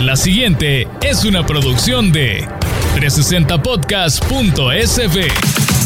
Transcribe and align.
La 0.00 0.16
siguiente 0.16 0.88
es 1.02 1.26
una 1.26 1.44
producción 1.44 2.10
de 2.10 2.48
360podcast.sv. 2.96 5.79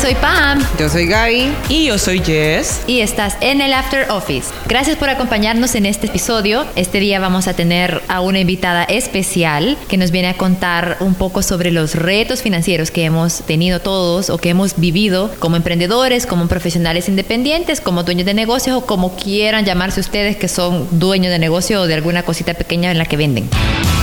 soy 0.00 0.14
Pam 0.14 0.64
Yo 0.78 0.88
soy 0.88 1.06
Gaby. 1.06 1.52
Y 1.68 1.86
yo 1.86 1.98
soy 1.98 2.20
Jess. 2.20 2.80
y 2.86 3.00
estás 3.00 3.36
en 3.42 3.60
el 3.60 3.74
After 3.74 4.10
Office. 4.10 4.48
Gracias 4.66 4.96
por 4.96 5.10
acompañarnos 5.10 5.74
en 5.74 5.84
este 5.84 6.06
episodio. 6.06 6.64
Este 6.74 7.00
día 7.00 7.20
vamos 7.20 7.48
a 7.48 7.54
tener 7.54 8.00
a 8.08 8.22
una 8.22 8.38
invitada 8.38 8.84
especial 8.84 9.76
que 9.88 9.98
nos 9.98 10.10
viene 10.10 10.28
a 10.28 10.34
contar 10.38 10.96
un 11.00 11.14
poco 11.14 11.42
sobre 11.42 11.70
los 11.70 11.94
retos 11.96 12.40
financieros 12.40 12.90
que 12.90 13.04
hemos 13.04 13.42
tenido 13.42 13.80
todos 13.80 14.30
o 14.30 14.38
que 14.38 14.48
hemos 14.48 14.78
vivido 14.78 15.30
como 15.38 15.56
emprendedores, 15.56 16.24
como 16.24 16.48
profesionales 16.48 17.08
independientes, 17.08 17.82
como 17.82 18.02
dueños 18.02 18.24
de 18.24 18.32
negocios 18.32 18.78
o 18.78 18.86
como 18.86 19.14
quieran 19.16 19.66
llamarse 19.66 20.00
ustedes 20.00 20.36
que 20.36 20.48
son 20.48 20.88
dueños 20.92 21.30
de 21.30 21.38
negocio 21.38 21.82
o 21.82 21.86
de 21.86 21.94
alguna 21.94 22.22
cosita 22.22 22.54
pequeña 22.54 22.90
en 22.90 22.96
la 22.96 23.04
que 23.04 23.18
venden. 23.18 23.50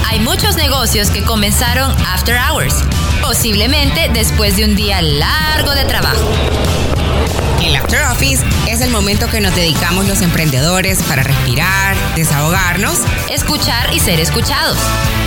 Hay 0.09 0.19
muchos 0.21 0.55
negocios 0.55 1.09
que 1.09 1.21
comenzaron 1.23 1.91
after 2.07 2.37
hours, 2.37 2.73
posiblemente 3.21 4.09
después 4.13 4.55
de 4.55 4.63
un 4.63 4.73
día 4.73 5.01
largo 5.01 5.71
de 5.75 5.83
trabajo. 5.83 6.86
Es 8.77 8.83
el 8.83 8.91
momento 8.91 9.27
que 9.27 9.41
nos 9.41 9.55
dedicamos 9.55 10.07
los 10.07 10.21
emprendedores 10.21 11.01
para 11.01 11.23
respirar, 11.23 11.95
desahogarnos. 12.15 12.99
Escuchar 13.27 13.91
y 13.91 13.99
ser 13.99 14.19
escuchados. 14.19 14.77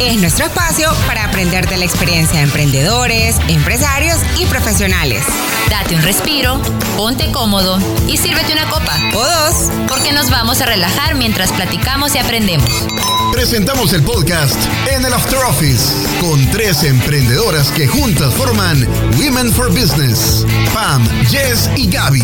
Es 0.00 0.20
nuestro 0.20 0.46
espacio 0.46 0.88
para 1.08 1.24
aprender 1.24 1.68
de 1.68 1.76
la 1.76 1.84
experiencia 1.84 2.36
de 2.38 2.44
emprendedores, 2.44 3.34
empresarios 3.48 4.18
y 4.38 4.46
profesionales. 4.46 5.24
Date 5.68 5.96
un 5.96 6.02
respiro, 6.02 6.62
ponte 6.96 7.32
cómodo 7.32 7.80
y 8.06 8.18
sírvete 8.18 8.52
una 8.52 8.70
copa, 8.70 8.96
O 9.14 9.24
dos. 9.24 9.68
porque 9.88 10.12
nos 10.12 10.30
vamos 10.30 10.60
a 10.60 10.66
relajar 10.66 11.16
mientras 11.16 11.50
platicamos 11.50 12.14
y 12.14 12.18
aprendemos. 12.18 12.70
Presentamos 13.32 13.92
el 13.92 14.04
podcast 14.04 14.60
en 14.92 15.04
el 15.04 15.12
After 15.12 15.38
Office 15.48 15.92
con 16.20 16.44
tres 16.52 16.84
emprendedoras 16.84 17.72
que 17.72 17.88
juntas 17.88 18.32
forman 18.34 18.86
Women 19.18 19.52
for 19.52 19.70
Business, 19.70 20.46
Pam, 20.72 21.04
Jess 21.28 21.68
y 21.76 21.88
Gaby. 21.88 22.22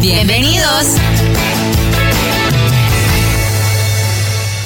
Bienvenidos. 0.00 0.63
dos. 0.64 1.63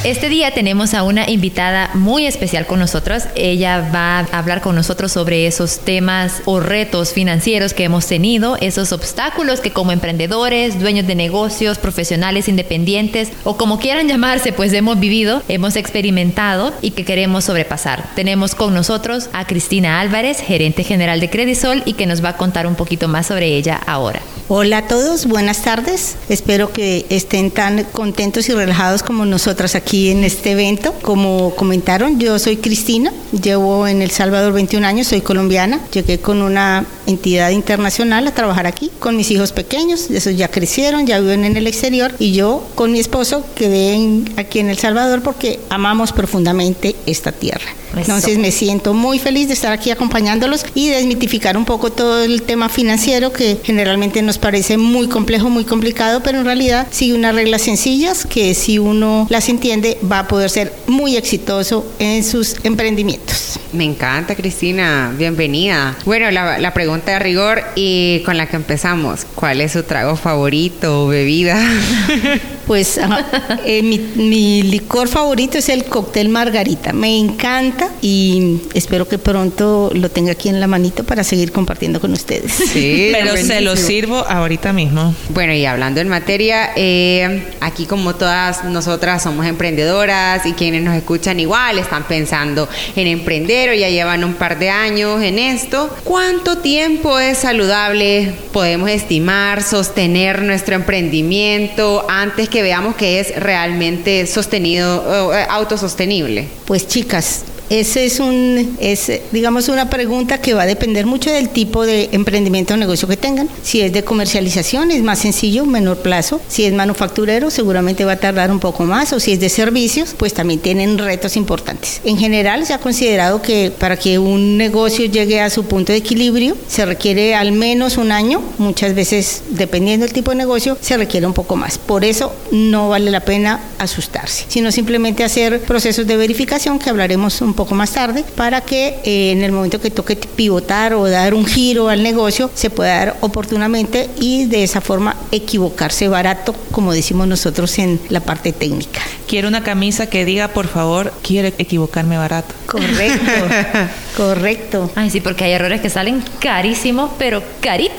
Este 0.05 0.29
día 0.29 0.53
tenemos 0.53 0.95
a 0.95 1.03
una 1.03 1.29
invitada 1.29 1.91
muy 1.95 2.25
especial 2.25 2.67
con 2.67 2.79
nosotros. 2.79 3.25
Ella 3.35 3.91
va 3.93 4.21
a 4.21 4.39
hablar 4.39 4.61
con 4.61 4.77
nosotros 4.77 5.11
sobre 5.11 5.49
esos 5.49 5.81
temas 5.81 6.41
o 6.45 6.61
retos 6.61 7.13
financieros 7.13 7.75
que 7.75 7.83
hemos 7.83 8.07
tenido, 8.07 8.57
esos 8.61 8.93
obstáculos 8.93 9.59
que 9.59 9.73
como 9.73 9.91
emprendedores, 9.91 10.79
dueños 10.79 11.09
de 11.09 11.17
negocios, 11.17 11.79
profesionales 11.79 12.47
independientes 12.49 13.31
o 13.43 13.57
como 13.57 13.81
quieran 13.81 14.07
llamarse, 14.07 14.53
pues 14.53 14.73
hemos 14.73 15.01
vivido, 15.01 15.43
hemos 15.49 15.75
experimentado 15.75 16.73
y 16.81 16.93
que 16.93 17.05
queremos 17.05 17.47
sobrepasar. 17.47 18.05
Tenemos 18.15 18.55
con 18.55 18.75
nosotros 18.75 19.29
a 19.33 19.47
Cristina 19.47 19.99
Álvarez, 19.99 20.39
gerente 20.39 20.85
general 20.85 21.19
de 21.19 21.29
Credisol 21.29 21.83
y 21.87 21.95
que 21.95 22.07
nos 22.07 22.25
va 22.25 22.31
a 22.31 22.37
contar 22.37 22.69
un 22.69 22.77
poquito 22.77 23.09
más 23.09 23.27
sobre 23.27 23.49
ella 23.49 23.81
ahora. 23.85 24.23
Hola 24.51 24.79
a 24.79 24.89
todos, 24.89 25.27
buenas 25.27 25.63
tardes. 25.63 26.17
Espero 26.31 26.73
que 26.73 27.05
estén 27.11 27.51
tan 27.51 27.85
contentos 27.85 28.49
y 28.49 28.55
relajados 28.55 29.03
como 29.03 29.27
nosotras 29.27 29.75
aquí 29.75 29.88
en 29.93 30.25
este 30.25 30.53
evento. 30.53 30.95
Como 31.03 31.55
comentaron, 31.55 32.19
yo 32.19 32.39
soy 32.39 32.59
Cristina, 32.59 33.13
llevo 33.33 33.87
en 33.87 34.03
El 34.03 34.11
Salvador 34.11 34.53
21 34.53 34.87
años, 34.87 35.07
soy 35.07 35.21
colombiana. 35.21 35.81
Llegué 35.93 36.19
con 36.19 36.43
una 36.43 36.85
entidad 37.09 37.51
internacional 37.51 38.27
a 38.29 38.33
trabajar 38.35 38.67
aquí 38.67 38.91
con 39.01 39.17
mis 39.17 39.31
hijos 39.31 39.53
pequeños, 39.53 40.11
esos 40.11 40.37
ya 40.37 40.49
crecieron, 40.49 41.07
ya 41.07 41.19
viven 41.21 41.45
en 41.45 41.57
el 41.57 41.67
exterior 41.67 42.13
y 42.19 42.33
yo 42.33 42.65
con 42.75 42.93
mi 42.93 43.01
esposo 43.01 43.45
quedé 43.57 43.95
en- 43.95 44.33
aquí 44.37 44.61
en 44.61 44.71
El 44.71 44.79
Salvador 44.79 45.23
porque 45.23 45.59
amamos 45.71 46.13
profundamente 46.13 46.95
esta 47.07 47.33
tierra. 47.33 47.65
Eso. 47.93 48.01
Entonces 48.03 48.39
me 48.39 48.53
siento 48.53 48.93
muy 48.93 49.19
feliz 49.19 49.49
de 49.49 49.55
estar 49.55 49.73
aquí 49.73 49.91
acompañándolos 49.91 50.65
y 50.75 50.91
desmitificar 50.91 51.57
un 51.57 51.65
poco 51.65 51.91
todo 51.91 52.23
el 52.23 52.43
tema 52.43 52.69
financiero 52.69 53.33
que 53.33 53.59
generalmente 53.65 54.21
nos 54.23 54.37
parece 54.39 54.77
muy 54.77 55.09
complejo, 55.09 55.49
muy 55.49 55.65
complicado, 55.65 56.21
pero 56.23 56.39
en 56.39 56.45
realidad 56.45 56.87
sigue 56.91 57.15
unas 57.15 57.35
reglas 57.35 57.63
sencillas 57.63 58.27
que 58.27 58.53
si 58.55 58.79
uno 58.79 59.27
las 59.31 59.49
entiende 59.49 59.97
va 60.11 60.21
a 60.21 60.29
poder 60.29 60.51
ser 60.51 60.73
muy 60.87 61.17
exitoso 61.17 61.87
en 61.99 62.23
sus 62.23 62.57
emprendimientos. 62.63 63.59
Me 63.73 63.85
encanta, 63.85 64.35
Cristina. 64.35 65.13
Bienvenida. 65.17 65.97
Bueno, 66.05 66.31
la, 66.31 66.59
la 66.59 66.75
pregunta 66.75 66.98
de 67.05 67.19
rigor 67.19 67.63
y 67.75 68.23
con 68.25 68.37
la 68.37 68.47
que 68.47 68.57
empezamos. 68.57 69.27
¿Cuál 69.35 69.61
es 69.61 69.73
su 69.73 69.83
trago 69.83 70.17
favorito 70.17 71.05
o 71.05 71.09
bebida? 71.09 71.61
Pues 72.69 73.01
eh, 73.65 73.83
mi, 73.83 73.99
mi 73.99 74.63
licor 74.63 75.09
favorito 75.09 75.59
es 75.59 75.69
el 75.71 75.87
cóctel 75.87 76.29
margarita. 76.29 76.93
Me 76.93 77.19
encanta 77.19 77.89
y 78.01 78.61
espero 78.75 79.09
que 79.09 79.19
pronto 79.19 79.91
lo 79.95 80.11
tenga 80.11 80.33
aquí 80.33 80.49
en 80.49 80.61
la 80.61 80.67
manito 80.67 81.03
para 81.03 81.25
seguir 81.25 81.51
compartiendo 81.51 82.01
con 82.01 82.13
ustedes. 82.13 82.53
Sí, 82.53 83.11
Pero 83.13 83.37
se 83.37 83.63
lo 83.63 83.75
sirvo 83.75 84.19
ahorita 84.19 84.73
mismo. 84.73 85.15
Bueno, 85.31 85.55
y 85.55 85.65
hablando 85.65 86.01
en 86.01 86.09
materia, 86.09 86.71
eh, 86.77 87.43
aquí 87.61 87.87
como 87.87 88.15
todas 88.15 88.65
nosotras 88.65 89.23
somos 89.23 89.47
emprendedoras 89.47 90.45
y 90.45 90.53
quienes 90.53 90.83
nos 90.83 90.95
escuchan 90.95 91.41
igual 91.41 91.79
están 91.79 92.05
pensando 92.05 92.69
en 92.95 93.07
emprender 93.07 93.71
o 93.71 93.75
ya 93.75 93.89
llevan 93.89 94.25
un 94.25 94.35
par 94.35 94.59
de 94.59 94.69
años 94.69 95.23
en 95.23 95.39
esto, 95.39 95.89
¿cuánto 96.05 96.59
tiempo 96.59 97.19
es 97.19 97.39
saludable 97.39 98.35
podemos 98.53 98.91
estimar, 98.91 99.63
sostener 99.63 100.43
nuestro 100.43 100.75
emprendimiento 100.75 102.05
antes 102.09 102.49
que 102.49 102.58
veamos 102.63 102.97
que 102.97 103.21
es 103.21 103.35
realmente 103.37 104.27
sostenido, 104.27 105.33
eh, 105.35 105.47
autosostenible? 105.49 106.49
Pues 106.65 106.87
chicas, 106.89 107.45
ese 107.71 108.07
es 108.07 108.21
un, 108.21 108.77
es, 108.81 109.13
digamos, 109.31 109.69
una 109.69 109.91
pregunta 109.91 110.41
que 110.41 110.55
va 110.55 110.63
a 110.63 110.67
depender 110.67 111.07
mucho 111.07 111.31
del 111.31 111.51
tipo 111.51 111.85
de 111.85 112.09
emprendimiento 112.13 112.75
o 112.75 112.77
negocio 112.77 113.07
que 113.07 113.17
tengan. 113.17 113.49
Si 113.63 113.81
es 113.81 113.93
de 113.93 114.05
comercialización, 114.05 114.91
es 114.91 115.03
más 115.03 115.19
sencillo, 115.19 115.67
menor 115.67 115.99
plazo. 115.99 116.41
Si 116.49 116.65
es 116.65 116.73
manufacturero, 116.73 117.51
seguramente 117.51 118.05
va 118.05 118.13
a 118.13 118.17
tardar 118.17 118.51
un 118.51 118.59
poco 118.59 118.85
más. 118.85 119.13
O 119.13 119.21
si 119.21 119.33
es 119.33 119.41
de 119.41 119.49
servicios, 119.49 120.15
pues 120.17 120.33
también 120.33 120.61
tienen 120.61 120.99
retos 120.99 121.37
importantes. 121.37 122.01
En 122.05 122.17
general, 122.17 122.65
se 122.65 122.73
ha 122.73 122.79
considerado 122.79 123.43
que 123.43 123.71
para 123.77 123.99
que 123.99 124.19
un 124.19 124.57
negocio 124.57 125.05
llegue 125.05 125.41
a 125.41 125.51
su 125.51 125.65
punto 125.65 125.93
de 125.93 125.99
equilibrio, 125.99 126.57
se 126.69 126.87
requiere 126.87 127.35
al 127.35 127.53
menos 127.53 127.99
un 127.99 128.13
año. 128.13 128.43
Muchas 128.59 128.95
veces, 128.95 129.43
dependiendo 129.51 130.07
del 130.07 130.15
tipo 130.15 130.31
de 130.31 130.37
negocio, 130.37 130.79
se 130.81 130.97
requiere 130.97 131.27
un 131.27 131.35
poco 131.35 131.57
más. 131.57 131.79
Por 131.79 132.05
eso, 132.05 132.33
no 132.51 132.89
vale 132.89 133.11
la 133.11 133.21
pena 133.21 133.61
asustarse, 133.79 134.47
sino 134.49 134.73
simplemente 134.73 135.25
hacer 135.25 135.61
procesos 135.61 136.07
de 136.07 136.17
verificación 136.17 136.79
que 136.79 136.91
hablaremos 136.91 137.41
un 137.41 137.55
poco 137.59 137.75
más 137.75 137.91
tarde 137.91 138.25
para 138.37 138.61
que 138.61 139.01
eh, 139.03 139.33
en 139.33 139.43
el 139.43 139.51
momento 139.51 139.81
que 139.81 139.91
toque 139.91 140.15
pivotar 140.15 140.95
o 140.95 141.11
dar 141.11 141.35
un 141.35 141.45
giro 141.45 141.89
al 141.89 142.05
negocio 142.05 142.49
se 142.55 142.71
pueda 142.71 142.97
dar 142.97 143.17
oportunamente 143.21 144.09
y 144.21 144.45
de 144.45 144.63
esa 144.63 144.81
forma 144.81 145.17
equivocarse 145.33 146.07
barato, 146.07 146.55
como 146.71 146.93
decimos 146.93 147.27
nosotros 147.27 147.77
en 147.81 148.01
la 148.11 148.21
parte 148.21 148.53
técnica. 148.53 149.01
Quiero 149.27 149.49
una 149.49 149.65
camisa 149.65 150.07
que 150.07 150.25
diga, 150.25 150.47
por 150.49 150.69
favor, 150.69 151.13
quiero 151.21 151.49
equivocarme 151.59 152.17
barato. 152.17 152.55
Correcto, 152.67 153.33
correcto. 154.17 154.91
Ay, 154.95 155.11
sí, 155.11 155.21
porque 155.21 155.43
hay 155.43 155.53
errores 155.53 155.81
que 155.81 155.91
salen 155.91 156.23
carísimos, 156.39 157.11
pero 157.19 157.43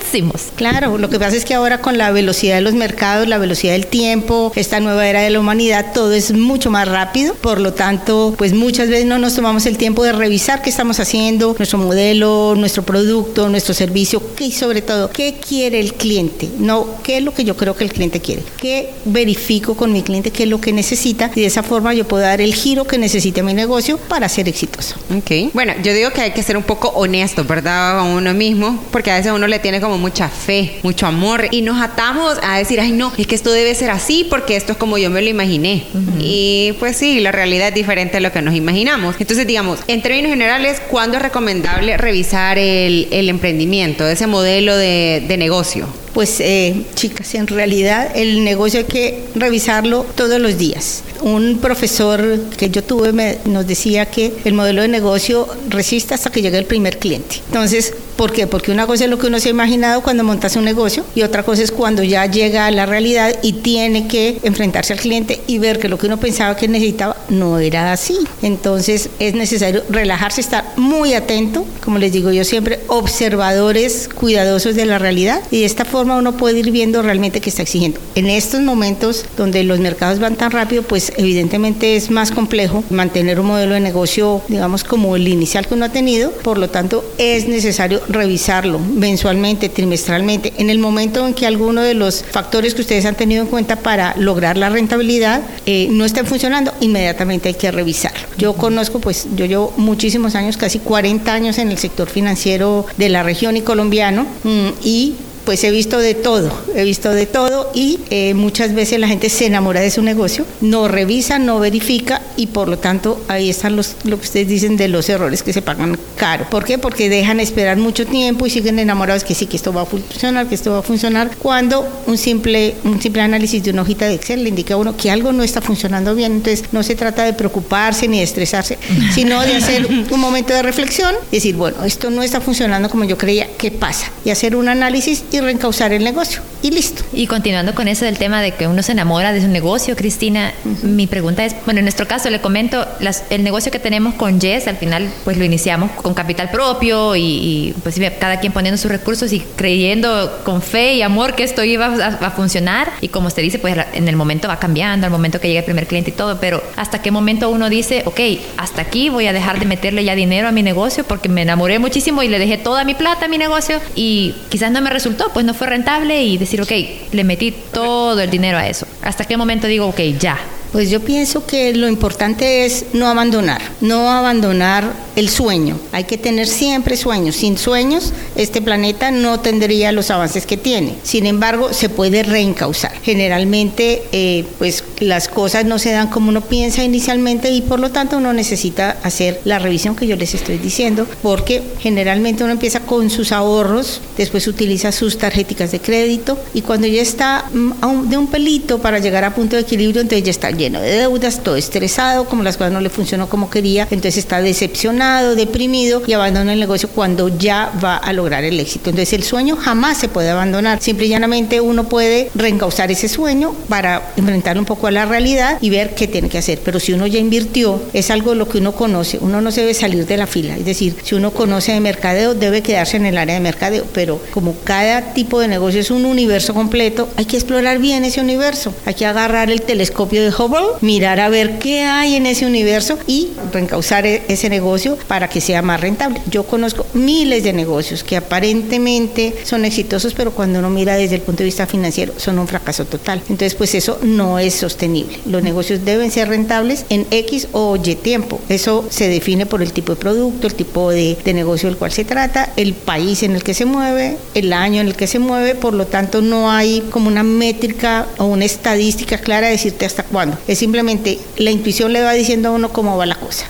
carísimos. 0.09 0.47
Claro, 0.56 0.97
lo 0.97 1.09
que 1.09 1.20
pasa 1.20 1.36
es 1.36 1.46
que 1.46 1.53
ahora 1.53 1.80
con 1.80 1.97
la 1.97 2.12
velocidad 2.12 2.56
de 2.56 2.62
los 2.62 2.74
mercados, 2.74 3.28
la 3.28 3.38
velocidad 3.38 3.74
del 3.74 3.88
tiempo, 3.88 4.52
esta 4.56 4.80
nueva 4.80 5.08
era 5.08 5.22
de 5.22 5.30
la 5.30 5.40
humanidad, 5.40 5.94
todo 5.94 6.14
es 6.14 6.31
mucho 6.31 6.72
más 6.72 6.88
rápido. 6.88 7.36
Por 7.36 7.59
lo 7.59 7.74
tanto, 7.74 8.34
pues 8.38 8.53
muchas 8.53 8.90
veces 8.90 9.06
no 9.06 9.20
nos 9.20 9.36
tomamos 9.36 9.66
el 9.66 9.78
tiempo 9.78 10.03
de 10.03 10.12
revisar 10.12 10.62
qué 10.62 10.70
estamos 10.70 11.00
haciendo, 11.00 11.56
nuestro 11.58 11.78
modelo, 11.78 12.56
nuestro 12.58 12.84
producto, 12.84 13.50
nuestro 13.50 13.74
servicio, 13.74 14.22
y 14.40 14.52
sobre 14.52 14.81
todo, 14.81 15.09
qué 15.12 15.36
quiere 15.36 15.80
el 15.80 15.94
cliente. 15.94 16.50
No, 16.58 16.88
qué 17.03 17.17
es 17.17 17.23
lo 17.23 17.34
que 17.34 17.44
yo 17.44 17.56
creo 17.56 17.76
que 17.76 17.84
el 17.84 17.94
cliente 17.94 18.20
quiere. 18.20 18.44
Qué 18.58 18.90
verifico 19.06 19.76
con 19.76 19.91
mi 19.91 20.02
cliente 20.02 20.32
qué 20.32 20.44
es 20.44 20.50
lo 20.50 20.59
que 20.61 20.73
necesita 20.73 21.32
y 21.35 21.41
de 21.41 21.47
esa 21.47 21.64
forma 21.64 21.94
yo 21.94 22.08
puedo 22.08 22.23
dar 22.23 22.41
el 22.41 22.53
giro 22.53 22.85
que 22.85 22.97
necesite 22.97 23.44
mi 23.44 23.53
negocio 23.53 23.97
para 23.97 24.28
ser 24.29 24.47
exitoso. 24.47 24.96
Ok. 25.16 25.53
Bueno, 25.53 25.73
yo 25.84 25.94
digo 25.94 26.11
que 26.11 26.22
hay 26.22 26.32
que 26.32 26.44
ser 26.44 26.58
un 26.58 26.64
poco 26.64 26.90
honesto, 26.90 27.44
¿verdad? 27.44 28.00
Con 28.00 28.08
uno 28.08 28.34
mismo, 28.34 28.84
porque 28.91 29.11
a 29.11 29.17
veces 29.17 29.32
uno 29.32 29.47
le 29.47 29.59
tiene 29.59 29.82
como 29.82 29.98
mucha 29.99 30.29
fe, 30.29 30.79
mucho 30.84 31.05
amor, 31.05 31.47
y 31.51 31.61
nos 31.61 31.81
atamos 31.81 32.37
a 32.41 32.57
decir, 32.57 32.79
ay, 32.79 32.91
no, 32.91 33.11
es 33.17 33.28
que 33.28 33.35
esto 33.35 33.51
debe 33.51 33.75
ser 33.75 33.90
así 33.91 34.25
porque 34.29 34.55
esto 34.55 34.72
es 34.72 34.78
como 34.78 34.97
yo 34.97 35.09
me 35.09 35.22
lo 35.22 35.29
imaginé. 35.29 35.84
Y 36.19 36.73
pues 36.79 36.97
sí, 36.97 37.19
la 37.19 37.31
realidad 37.31 37.69
es 37.69 37.75
diferente 37.75 38.17
a 38.17 38.19
lo 38.19 38.31
que 38.31 38.41
nos 38.41 38.55
imaginamos. 38.55 39.16
Entonces, 39.19 39.46
digamos, 39.46 39.79
en 39.87 40.01
términos 40.01 40.31
generales, 40.31 40.81
¿cuándo 40.90 41.17
es 41.17 41.23
recomendable 41.23 41.97
revisar 41.97 42.57
el, 42.57 43.07
el 43.11 43.29
emprendimiento, 43.29 44.07
ese 44.07 44.28
modelo 44.28 44.75
de, 44.75 45.23
de 45.28 45.37
negocio? 45.37 45.87
Pues 46.14 46.40
eh, 46.40 46.84
chicas, 46.96 47.35
en 47.35 47.47
realidad 47.47 48.11
el 48.16 48.44
negocio 48.44 48.79
hay 48.79 48.85
que 48.85 49.23
revisarlo 49.35 50.06
todos 50.16 50.40
los 50.40 50.58
días. 50.58 51.03
Un 51.22 51.59
profesor 51.61 52.40
que 52.58 52.70
yo 52.70 52.84
tuve 52.84 53.11
me, 53.11 53.38
nos 53.46 53.67
decía 53.67 54.06
que 54.06 54.34
el 54.46 54.53
modelo 54.53 54.82
de 54.82 54.88
negocio 54.88 55.47
resiste 55.67 56.14
hasta 56.14 56.32
que 56.32 56.41
llegue 56.41 56.58
el 56.58 56.66
primer 56.66 56.97
cliente. 56.97 57.41
Entonces, 57.47 57.94
¿por 58.16 58.32
qué? 58.32 58.47
Porque 58.47 58.72
una 58.72 58.88
cosa 58.88 59.03
es 59.03 59.09
lo 59.09 59.20
que 59.20 59.28
uno 59.28 59.40
se 59.40 59.50
ha 59.50 59.52
imaginado 59.52 60.02
cuando 60.02 60.23
montas 60.23 60.56
un 60.56 60.66
negocio 60.66 61.03
y 61.16 61.23
otra 61.23 61.44
cosa 61.44 61.61
es 61.61 61.72
cuando 61.72 62.03
ya 62.03 62.26
llega 62.26 62.66
a 62.66 62.72
la 62.72 62.85
realidad 62.85 63.38
y 63.41 63.53
tiene 63.53 64.08
que 64.08 64.40
enfrentarse 64.44 64.94
al 64.94 65.00
cliente 65.00 65.41
y 65.47 65.58
ver 65.58 65.79
que 65.79 65.90
lo 65.90 65.97
que 65.97 66.08
uno 66.08 66.20
pensaba 66.20 66.56
que 66.56 66.67
necesitaba 66.67 67.17
no 67.29 67.59
era 67.59 67.91
así. 67.91 68.17
Entonces 68.41 69.09
es 69.20 69.34
necesario 69.34 69.84
relajarse, 69.90 70.41
estar 70.41 70.66
muy 70.78 71.14
atento, 71.14 71.66
como 71.84 71.97
les 71.97 72.14
digo 72.14 72.32
yo 72.32 72.44
siempre, 72.44 72.79
observadores 72.88 74.09
cuidadosos 74.14 74.76
de 74.76 74.85
la 74.85 75.00
realidad 75.00 75.41
y 75.52 75.59
de 75.59 75.66
esta 75.66 75.85
forma 75.85 75.98
uno 76.01 76.37
puede 76.37 76.59
ir 76.59 76.72
viendo 76.72 77.01
realmente 77.01 77.41
qué 77.41 77.49
está 77.49 77.61
exigiendo. 77.61 77.99
En 78.16 78.28
estos 78.28 78.61
momentos 78.61 79.25
donde 79.37 79.63
los 79.63 79.79
mercados 79.79 80.19
van 80.19 80.35
tan 80.35 80.51
rápido, 80.51 80.84
pues 80.84 81.13
evidentemente 81.17 81.96
es 81.96 82.09
más 82.09 82.31
complejo 82.31 82.84
mantener 82.90 83.40
un 83.40 83.47
modelo 83.47 83.73
de 83.73 83.79
negocio, 83.79 84.41
digamos, 84.47 84.84
como 84.84 85.16
el 85.16 85.28
inicial 85.28 85.67
que 85.67 85.73
uno 85.73 85.85
ha 85.85 85.91
tenido, 85.91 86.31
por 86.31 86.57
lo 86.57 86.69
tanto 86.69 87.03
es 87.17 87.47
necesario 87.47 88.01
revisarlo 88.07 88.79
mensualmente, 88.79 89.69
trimestralmente. 89.69 90.53
En 90.57 90.69
el 90.69 90.79
momento 90.79 91.25
en 91.25 91.34
que 91.34 91.46
alguno 91.46 91.81
de 91.81 91.93
los 91.93 92.23
factores 92.23 92.73
que 92.73 92.81
ustedes 92.81 93.05
han 93.05 93.16
tenido 93.16 93.43
en 93.43 93.47
cuenta 93.47 93.78
para 93.78 94.16
lograr 94.17 94.57
la 94.57 94.69
rentabilidad 94.69 95.41
eh, 95.66 95.87
no 95.91 96.05
estén 96.05 96.25
funcionando, 96.25 96.73
inmediatamente 96.79 97.49
hay 97.49 97.55
que 97.55 97.72
revisarlo. 97.72 98.28
Yo 98.37 98.53
conozco, 98.53 98.99
pues 98.99 99.28
yo 99.35 99.46
llevo 99.46 99.73
muchísimos 99.78 100.35
años, 100.35 100.57
casi 100.57 100.79
40 100.79 101.34
años 101.34 101.57
en 101.57 101.69
el 101.69 101.78
sector 101.78 102.09
financiero 102.09 102.85
de 102.97 103.09
la 103.09 103.23
región 103.23 103.57
y 103.57 103.61
colombiano 103.61 104.25
mm, 104.43 104.69
y 104.84 105.16
pues 105.49 105.63
he 105.63 105.72
visto 105.72 105.97
de 105.97 106.13
todo, 106.13 106.51
he 106.75 106.84
visto 106.84 107.09
de 107.09 107.25
todo 107.25 107.72
y 107.73 107.97
eh, 108.11 108.35
muchas 108.35 108.75
veces 108.75 108.99
la 108.99 109.07
gente 109.07 109.29
se 109.29 109.47
enamora 109.47 109.81
de 109.81 109.90
su 109.90 110.03
negocio, 110.03 110.46
no 110.61 110.87
revisa, 110.87 111.40
no 111.40 111.57
verifica 111.57 112.22
y 112.37 112.46
por 112.46 112.67
lo 112.67 112.78
tanto 112.78 113.19
ahí 113.28 113.49
están 113.49 113.75
los, 113.75 113.96
lo 114.03 114.19
que 114.19 114.25
ustedes 114.25 114.47
dicen 114.47 114.78
de 114.78 114.87
los 114.90 115.09
errores 115.09 115.41
que 115.41 115.51
se 115.51 115.63
pagan 115.63 115.97
caro. 116.17 116.46
¿Por 116.51 116.66
qué? 116.66 116.78
Porque 116.78 117.09
dejan 117.09 117.40
esperar 117.40 117.78
mucho 117.78 118.05
tiempo 118.05 118.46
y 118.46 118.51
siguen 118.51 118.78
enamorados 118.78 119.23
que 119.23 119.34
sí, 119.34 119.47
que 119.47 119.57
esto 119.57 119.73
va 119.73 119.81
a 119.81 119.85
funcionar, 119.87 120.46
que 120.46 120.53
esto 120.53 120.72
va 120.72 120.79
a 120.79 120.84
funcionar, 120.84 121.31
cuando 121.40 121.84
un 122.05 122.19
simple, 122.19 122.75
un 122.84 123.01
simple 123.01 123.23
análisis 123.23 123.63
de 123.63 123.72
una 123.72 123.81
hojita 123.81 124.05
de 124.05 124.13
Excel 124.13 124.43
le 124.43 124.49
indica 124.49 124.75
a 124.75 124.78
uno 124.78 124.96
que 124.96 125.09
algo 125.09 125.31
no 125.31 125.41
está 125.41 125.61
funcionando 125.61 126.13
bien. 126.13 126.34
Entonces 126.34 126.66
no 126.72 126.84
se 126.84 126.93
trata 126.93 127.23
de 127.23 127.34
preocuparse 127.34 128.07
ni 128.07 128.19
de 128.19 128.23
estresarse, 128.23 128.78
sino 129.16 129.41
de 129.41 129.55
hacer 129.55 129.87
un 130.11 130.19
momento 130.19 130.53
de 130.53 130.61
reflexión 130.61 131.16
y 131.31 131.37
decir, 131.37 131.55
bueno, 131.55 131.84
esto 131.85 132.11
no 132.11 132.22
está 132.22 132.40
funcionando 132.40 132.87
como 132.87 133.05
yo 133.05 133.17
creía, 133.17 133.47
¿qué 133.57 133.72
pasa? 133.72 134.11
Y 134.23 134.29
hacer 134.29 134.55
un 134.55 134.69
análisis 134.69 135.23
y 135.31 135.39
reencauzar 135.41 135.94
el 135.94 136.03
negocio. 136.03 136.41
Y 136.62 136.72
listo. 136.72 137.03
Y 137.14 137.28
continuando 137.28 137.74
con 137.74 137.88
eso 137.88 138.06
del 138.06 138.18
tema 138.18 138.41
de 138.41 138.52
que 138.52 138.68
uno 138.68 138.84
se 138.84 138.91
enamora 138.91 139.32
de 139.32 139.41
su 139.41 139.47
negocio, 139.47 139.96
Cristina, 139.96 140.53
mi 140.84 141.08
pregunta 141.08 141.46
es, 141.46 141.56
bueno, 141.66 141.80
en 141.80 141.86
nuestro 141.86 142.08
caso 142.08 142.30
le 142.30 142.41
comento, 142.41 142.86
las, 143.00 143.24
el 143.30 143.44
negocio 143.44 143.72
que 143.72 143.80
tenemos 143.80 144.14
con 144.16 144.41
Jess, 144.41 144.68
al 144.68 144.78
final 144.78 145.09
pues 145.24 145.38
lo 145.38 145.46
iniciamos 145.46 145.91
con 145.91 146.14
capital 146.14 146.50
propio 146.52 147.16
y, 147.16 147.22
y, 147.22 147.76
pues 147.84 148.00
cada 148.20 148.40
quien 148.40 148.52
poniendo 148.53 148.78
sus 148.78 148.91
recursos 148.91 149.32
y 149.32 149.40
creyendo 149.56 150.41
con 150.44 150.62
fe 150.62 150.96
y 150.96 151.02
amor 151.02 151.36
que 151.36 151.44
esto 151.44 151.64
iba 151.64 151.85
a, 151.85 152.08
a, 152.08 152.32
funcionar. 152.32 152.92
Y 153.02 153.09
como 153.09 153.28
usted 153.28 153.42
dice, 153.42 153.59
pues 153.59 153.76
en 153.94 154.08
el 154.08 154.16
momento 154.16 154.47
va 154.47 154.59
cambiando, 154.59 155.06
al 155.06 155.12
momento 155.12 155.40
que 155.40 155.47
llega 155.47 155.59
el 155.59 155.66
primer 155.66 155.88
cliente 155.88 156.12
y 156.12 156.14
todo, 156.14 156.40
pero 156.40 156.62
hasta 156.76 157.02
qué 157.02 157.12
momento 157.12 157.50
uno 157.50 157.70
dice, 157.70 158.03
ok, 158.06 158.20
hasta 158.58 158.82
aquí 158.82 159.09
voy 159.09 159.28
a 159.28 159.34
dejar 159.34 159.59
de 159.59 159.66
meterle 159.66 160.03
ya 160.03 160.16
dinero 160.16 160.47
a 160.47 160.52
mi 160.52 160.64
negocio 160.64 161.03
porque 161.03 161.30
me 161.30 161.42
enamoré 161.42 161.80
muchísimo 161.80 162.24
y 162.24 162.28
le 162.28 162.40
dejé 162.40 162.58
toda 162.58 162.84
mi 162.84 162.96
plata 162.96 163.26
a 163.26 163.28
mi 163.28 163.38
negocio 163.38 163.80
y 163.96 164.35
quizás 164.50 164.72
no 164.72 164.82
me 164.82 164.90
resultó, 164.90 165.28
pues 165.34 165.46
no 165.46 165.53
fue 165.53 165.67
rentable 165.67 166.23
y 166.23 166.37
decir, 166.37 166.61
ok, 166.61 166.72
le 167.11 167.23
metí 167.23 167.52
todo 167.52 168.20
el 168.20 168.29
dinero 168.29 168.58
a 168.58 168.67
eso. 168.67 168.85
¿Hasta 169.01 169.25
qué 169.25 169.37
momento 169.37 169.67
digo, 169.67 169.87
ok, 169.87 169.99
ya? 170.19 170.37
Pues 170.72 170.91
yo 170.91 170.99
pienso 170.99 171.47
que 171.47 171.73
lo 171.73 171.87
importante 171.87 172.66
es 172.66 172.85
no 172.93 173.07
abandonar, 173.07 173.61
no 173.81 174.11
abandonar 174.11 174.93
el 175.16 175.28
sueño. 175.29 175.79
Hay 175.91 176.03
que 176.03 176.17
tener 176.17 176.47
siempre 176.47 176.96
sueños. 176.96 177.35
Sin 177.35 177.57
sueños, 177.57 178.13
este 178.35 178.61
planeta 178.61 179.09
no 179.09 179.40
tendría 179.40 179.91
los 179.91 180.11
avances 180.11 180.46
que 180.46 180.57
tiene. 180.57 180.96
Sin 181.03 181.25
embargo, 181.25 181.73
se 181.73 181.90
puede 181.90 182.22
reencauzar. 182.23 182.93
Generalmente, 183.01 184.03
eh, 184.11 184.46
pues 184.59 184.84
las 184.99 185.28
cosas 185.28 185.66
no 185.66 185.79
se 185.79 185.91
dan 185.91 186.07
como 186.07 186.29
uno 186.29 186.41
piensa 186.41 186.84
inicialmente 186.84 187.49
y 187.49 187.61
por 187.61 187.79
lo 187.79 187.90
tanto 187.90 188.17
uno 188.17 188.31
necesita 188.34 188.97
hacer 189.03 189.41
la 189.46 189.59
revisión 189.59 189.96
que 189.96 190.07
yo 190.07 190.16
les 190.16 190.35
estoy 190.35 190.57
diciendo, 190.57 191.07
porque 191.23 191.63
generalmente 191.79 192.43
uno 192.43 192.53
empieza 192.53 192.81
con 192.81 193.09
sus 193.09 193.31
ahorros, 193.31 194.01
después 194.17 194.47
utiliza 194.47 194.91
sus 194.91 195.17
tarjetas 195.17 195.72
de 195.72 195.79
crédito 195.79 196.37
y 196.53 196.61
cuando 196.61 196.87
ya 196.87 197.01
está 197.01 197.46
de 197.51 198.17
un 198.17 198.28
pelito 198.28 198.79
para 198.79 198.89
llegar 198.97 199.24
a 199.24 199.36
punto 199.36 199.56
de 199.56 199.62
equilibrio, 199.62 200.02
entonces 200.02 200.24
ya 200.24 200.32
está 200.32 200.50
lleno 200.50 200.82
de 200.82 200.90
deudas, 200.90 201.44
todo 201.44 201.56
estresado, 201.56 202.26
como 202.26 202.41
las 202.41 202.58
cosas 202.58 202.74
no 202.74 202.82
le 202.82 202.90
funcionó 202.90 203.30
como 203.30 203.52
quería, 203.52 203.84
entonces 203.84 204.18
está 204.18 204.41
decepcionado, 204.41 205.36
deprimido 205.36 206.02
y 206.08 206.14
abandona 206.14 206.53
el 206.53 206.59
negocio 206.59 206.90
cuando 206.90 207.30
ya 207.30 207.72
va 207.84 207.97
a 207.97 208.12
lograr 208.14 208.44
el 208.44 208.59
éxito. 208.59 208.90
Entonces 208.90 209.14
el 209.14 209.24
sueño 209.24 209.56
jamás 209.56 209.97
se 209.97 210.09
puede 210.09 210.30
abandonar, 210.30 210.82
simple 210.82 211.06
y 211.06 211.09
llanamente 211.09 211.62
uno 211.62 211.88
puede 211.88 212.32
reencauzar 212.34 212.91
ese 212.91 213.08
sueño 213.08 213.53
para 213.68 214.14
enfrentar 214.18 214.58
un 214.58 214.66
poco 214.66 214.88
a 214.88 214.92
la 214.92 215.06
realidad 215.06 215.58
y 215.62 215.70
ver 215.70 215.94
qué 215.94 216.08
tiene 216.08 216.30
que 216.30 216.40
hacer. 216.40 216.59
Pero 216.64 216.80
si 216.80 216.94
uno 216.94 217.06
ya 217.06 217.20
invirtió, 217.20 217.82
es 217.94 218.09
algo 218.09 218.34
lo 218.34 218.50
que 218.50 218.58
uno 218.58 218.74
conoce, 218.74 219.20
uno 219.22 219.42
no 219.42 219.52
se 219.52 219.62
debe 219.62 219.74
salir 219.74 220.06
de 220.06 220.18
la 220.18 220.28
fila, 220.28 220.58
es 220.58 220.66
decir, 220.66 220.96
si 221.03 221.16
uno 221.16 221.32
conoce 221.32 221.74
de 221.74 221.80
mercadeo, 221.80 222.34
debe 222.34 222.62
quedarse 222.62 222.97
en 222.97 223.06
el 223.06 223.18
área 223.18 223.35
de 223.35 223.42
mercadeo, 223.42 223.85
pero 223.94 224.22
como 224.32 224.56
cada 224.64 225.14
tipo 225.14 225.40
de 225.40 225.47
negocio 225.47 225.80
es 225.80 225.92
un 225.92 226.06
universo 226.06 226.53
completo, 226.53 227.09
hay 227.18 227.26
que 227.26 227.38
explorar 227.38 227.80
bien 227.80 228.06
ese 228.06 228.22
universo, 228.22 228.74
hay 228.85 228.93
que 228.93 229.05
agarrar 229.05 229.49
el 229.52 229.61
telescopio 229.61 230.23
de 230.23 230.29
Hubble 230.29 230.78
mirar 230.81 231.20
a 231.20 231.29
ver 231.29 231.59
qué 231.59 231.84
hay 231.84 232.16
en 232.16 232.26
ese 232.26 232.46
universo 232.46 232.97
y 233.08 233.29
reencauzar 233.52 234.05
e-, 234.05 234.23
ese 234.28 234.49
negocio 234.49 234.97
para 235.08 235.29
que 235.29 235.41
sea 235.41 235.61
más 235.61 235.81
rentable. 235.81 236.22
Yo 236.29 236.43
conozco 236.43 236.85
miles 236.93 237.43
de 237.43 237.53
negocios 237.53 238.03
que 238.03 238.17
aparentemente 238.17 239.35
son 239.43 239.66
exitosos, 239.66 240.14
pero 240.14 240.31
cuando 240.31 240.59
uno 240.59 240.70
mira 240.70 240.96
desde 240.96 241.16
el 241.16 241.22
punto 241.22 241.40
de 241.40 241.46
vista 241.46 241.67
financiero 241.67 242.14
son 242.17 242.40
un 242.40 242.47
fracaso 242.47 242.85
total. 242.85 243.22
Entonces, 243.29 243.55
pues 243.55 243.76
eso 243.76 243.99
no 244.02 244.40
es 244.40 244.53
sostenible. 244.53 245.20
Los 245.25 245.43
negocios 245.43 245.85
deben 245.85 246.11
ser 246.11 246.29
rentables 246.29 246.85
en 246.90 247.05
X 247.11 247.47
o 247.52 247.75
Y 247.75 247.96
tiempo. 247.96 248.40
Eso 248.49 248.85
se 248.90 249.08
define 249.08 249.46
por 249.46 249.61
el 249.61 249.73
tipo 249.73 249.93
de 249.93 249.99
producto, 249.99 250.47
el 250.47 250.55
tipo 250.55 250.91
de, 250.91 251.17
de 251.23 251.34
negocio 251.34 251.70
del 251.70 251.78
cual 251.78 251.91
se 251.91 252.05
trata, 252.05 252.53
el 252.55 252.73
país 252.73 253.23
en 253.23 253.35
el 253.35 253.43
que 253.43 253.53
se 253.53 253.66
mueve, 253.66 254.17
el 254.34 254.53
año 254.53 254.82
en 254.82 254.87
el 254.87 254.96
que 254.96 255.08
se 255.08 255.20
mueve. 255.20 255.55
Por 255.55 255.73
lo 255.73 255.87
tanto, 255.87 256.22
no 256.22 256.51
hay 256.51 256.82
como 256.89 257.08
una 257.08 257.24
métrica 257.24 258.08
o 258.17 258.25
una 258.25 258.46
estadística 258.70 259.18
clara 259.18 259.48
de 259.48 259.54
decirte 259.54 259.86
hasta 259.86 260.04
cuándo 260.04 260.38
es 260.48 260.60
simplemente 260.60 261.18
la 261.38 261.51
intuición 261.51 261.92
le 261.92 262.01
va 262.01 262.13
diciendo 262.13 262.50
a 262.50 262.51
uno 262.51 262.72
cómo 262.72 262.98
va 262.98 263.06
la 263.06 263.16
cosa. 263.16 263.46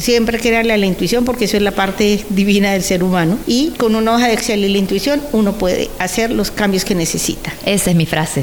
Siempre 0.00 0.38
que 0.38 0.50
darle 0.50 0.72
a 0.72 0.76
la 0.76 0.86
intuición 0.86 1.24
porque 1.24 1.44
eso 1.44 1.56
es 1.56 1.62
la 1.62 1.70
parte 1.70 2.24
divina 2.30 2.72
del 2.72 2.82
ser 2.82 3.04
humano 3.04 3.38
y 3.46 3.70
con 3.76 3.94
una 3.94 4.14
hoja 4.14 4.26
de 4.26 4.34
Excel 4.34 4.64
y 4.64 4.68
la 4.68 4.78
intuición 4.78 5.22
uno 5.32 5.52
puede 5.52 5.90
hacer 5.98 6.32
los 6.32 6.50
cambios 6.50 6.84
que 6.84 6.94
necesita. 6.94 7.52
Esa 7.64 7.90
es 7.90 7.96
mi 7.96 8.06
frase. 8.06 8.42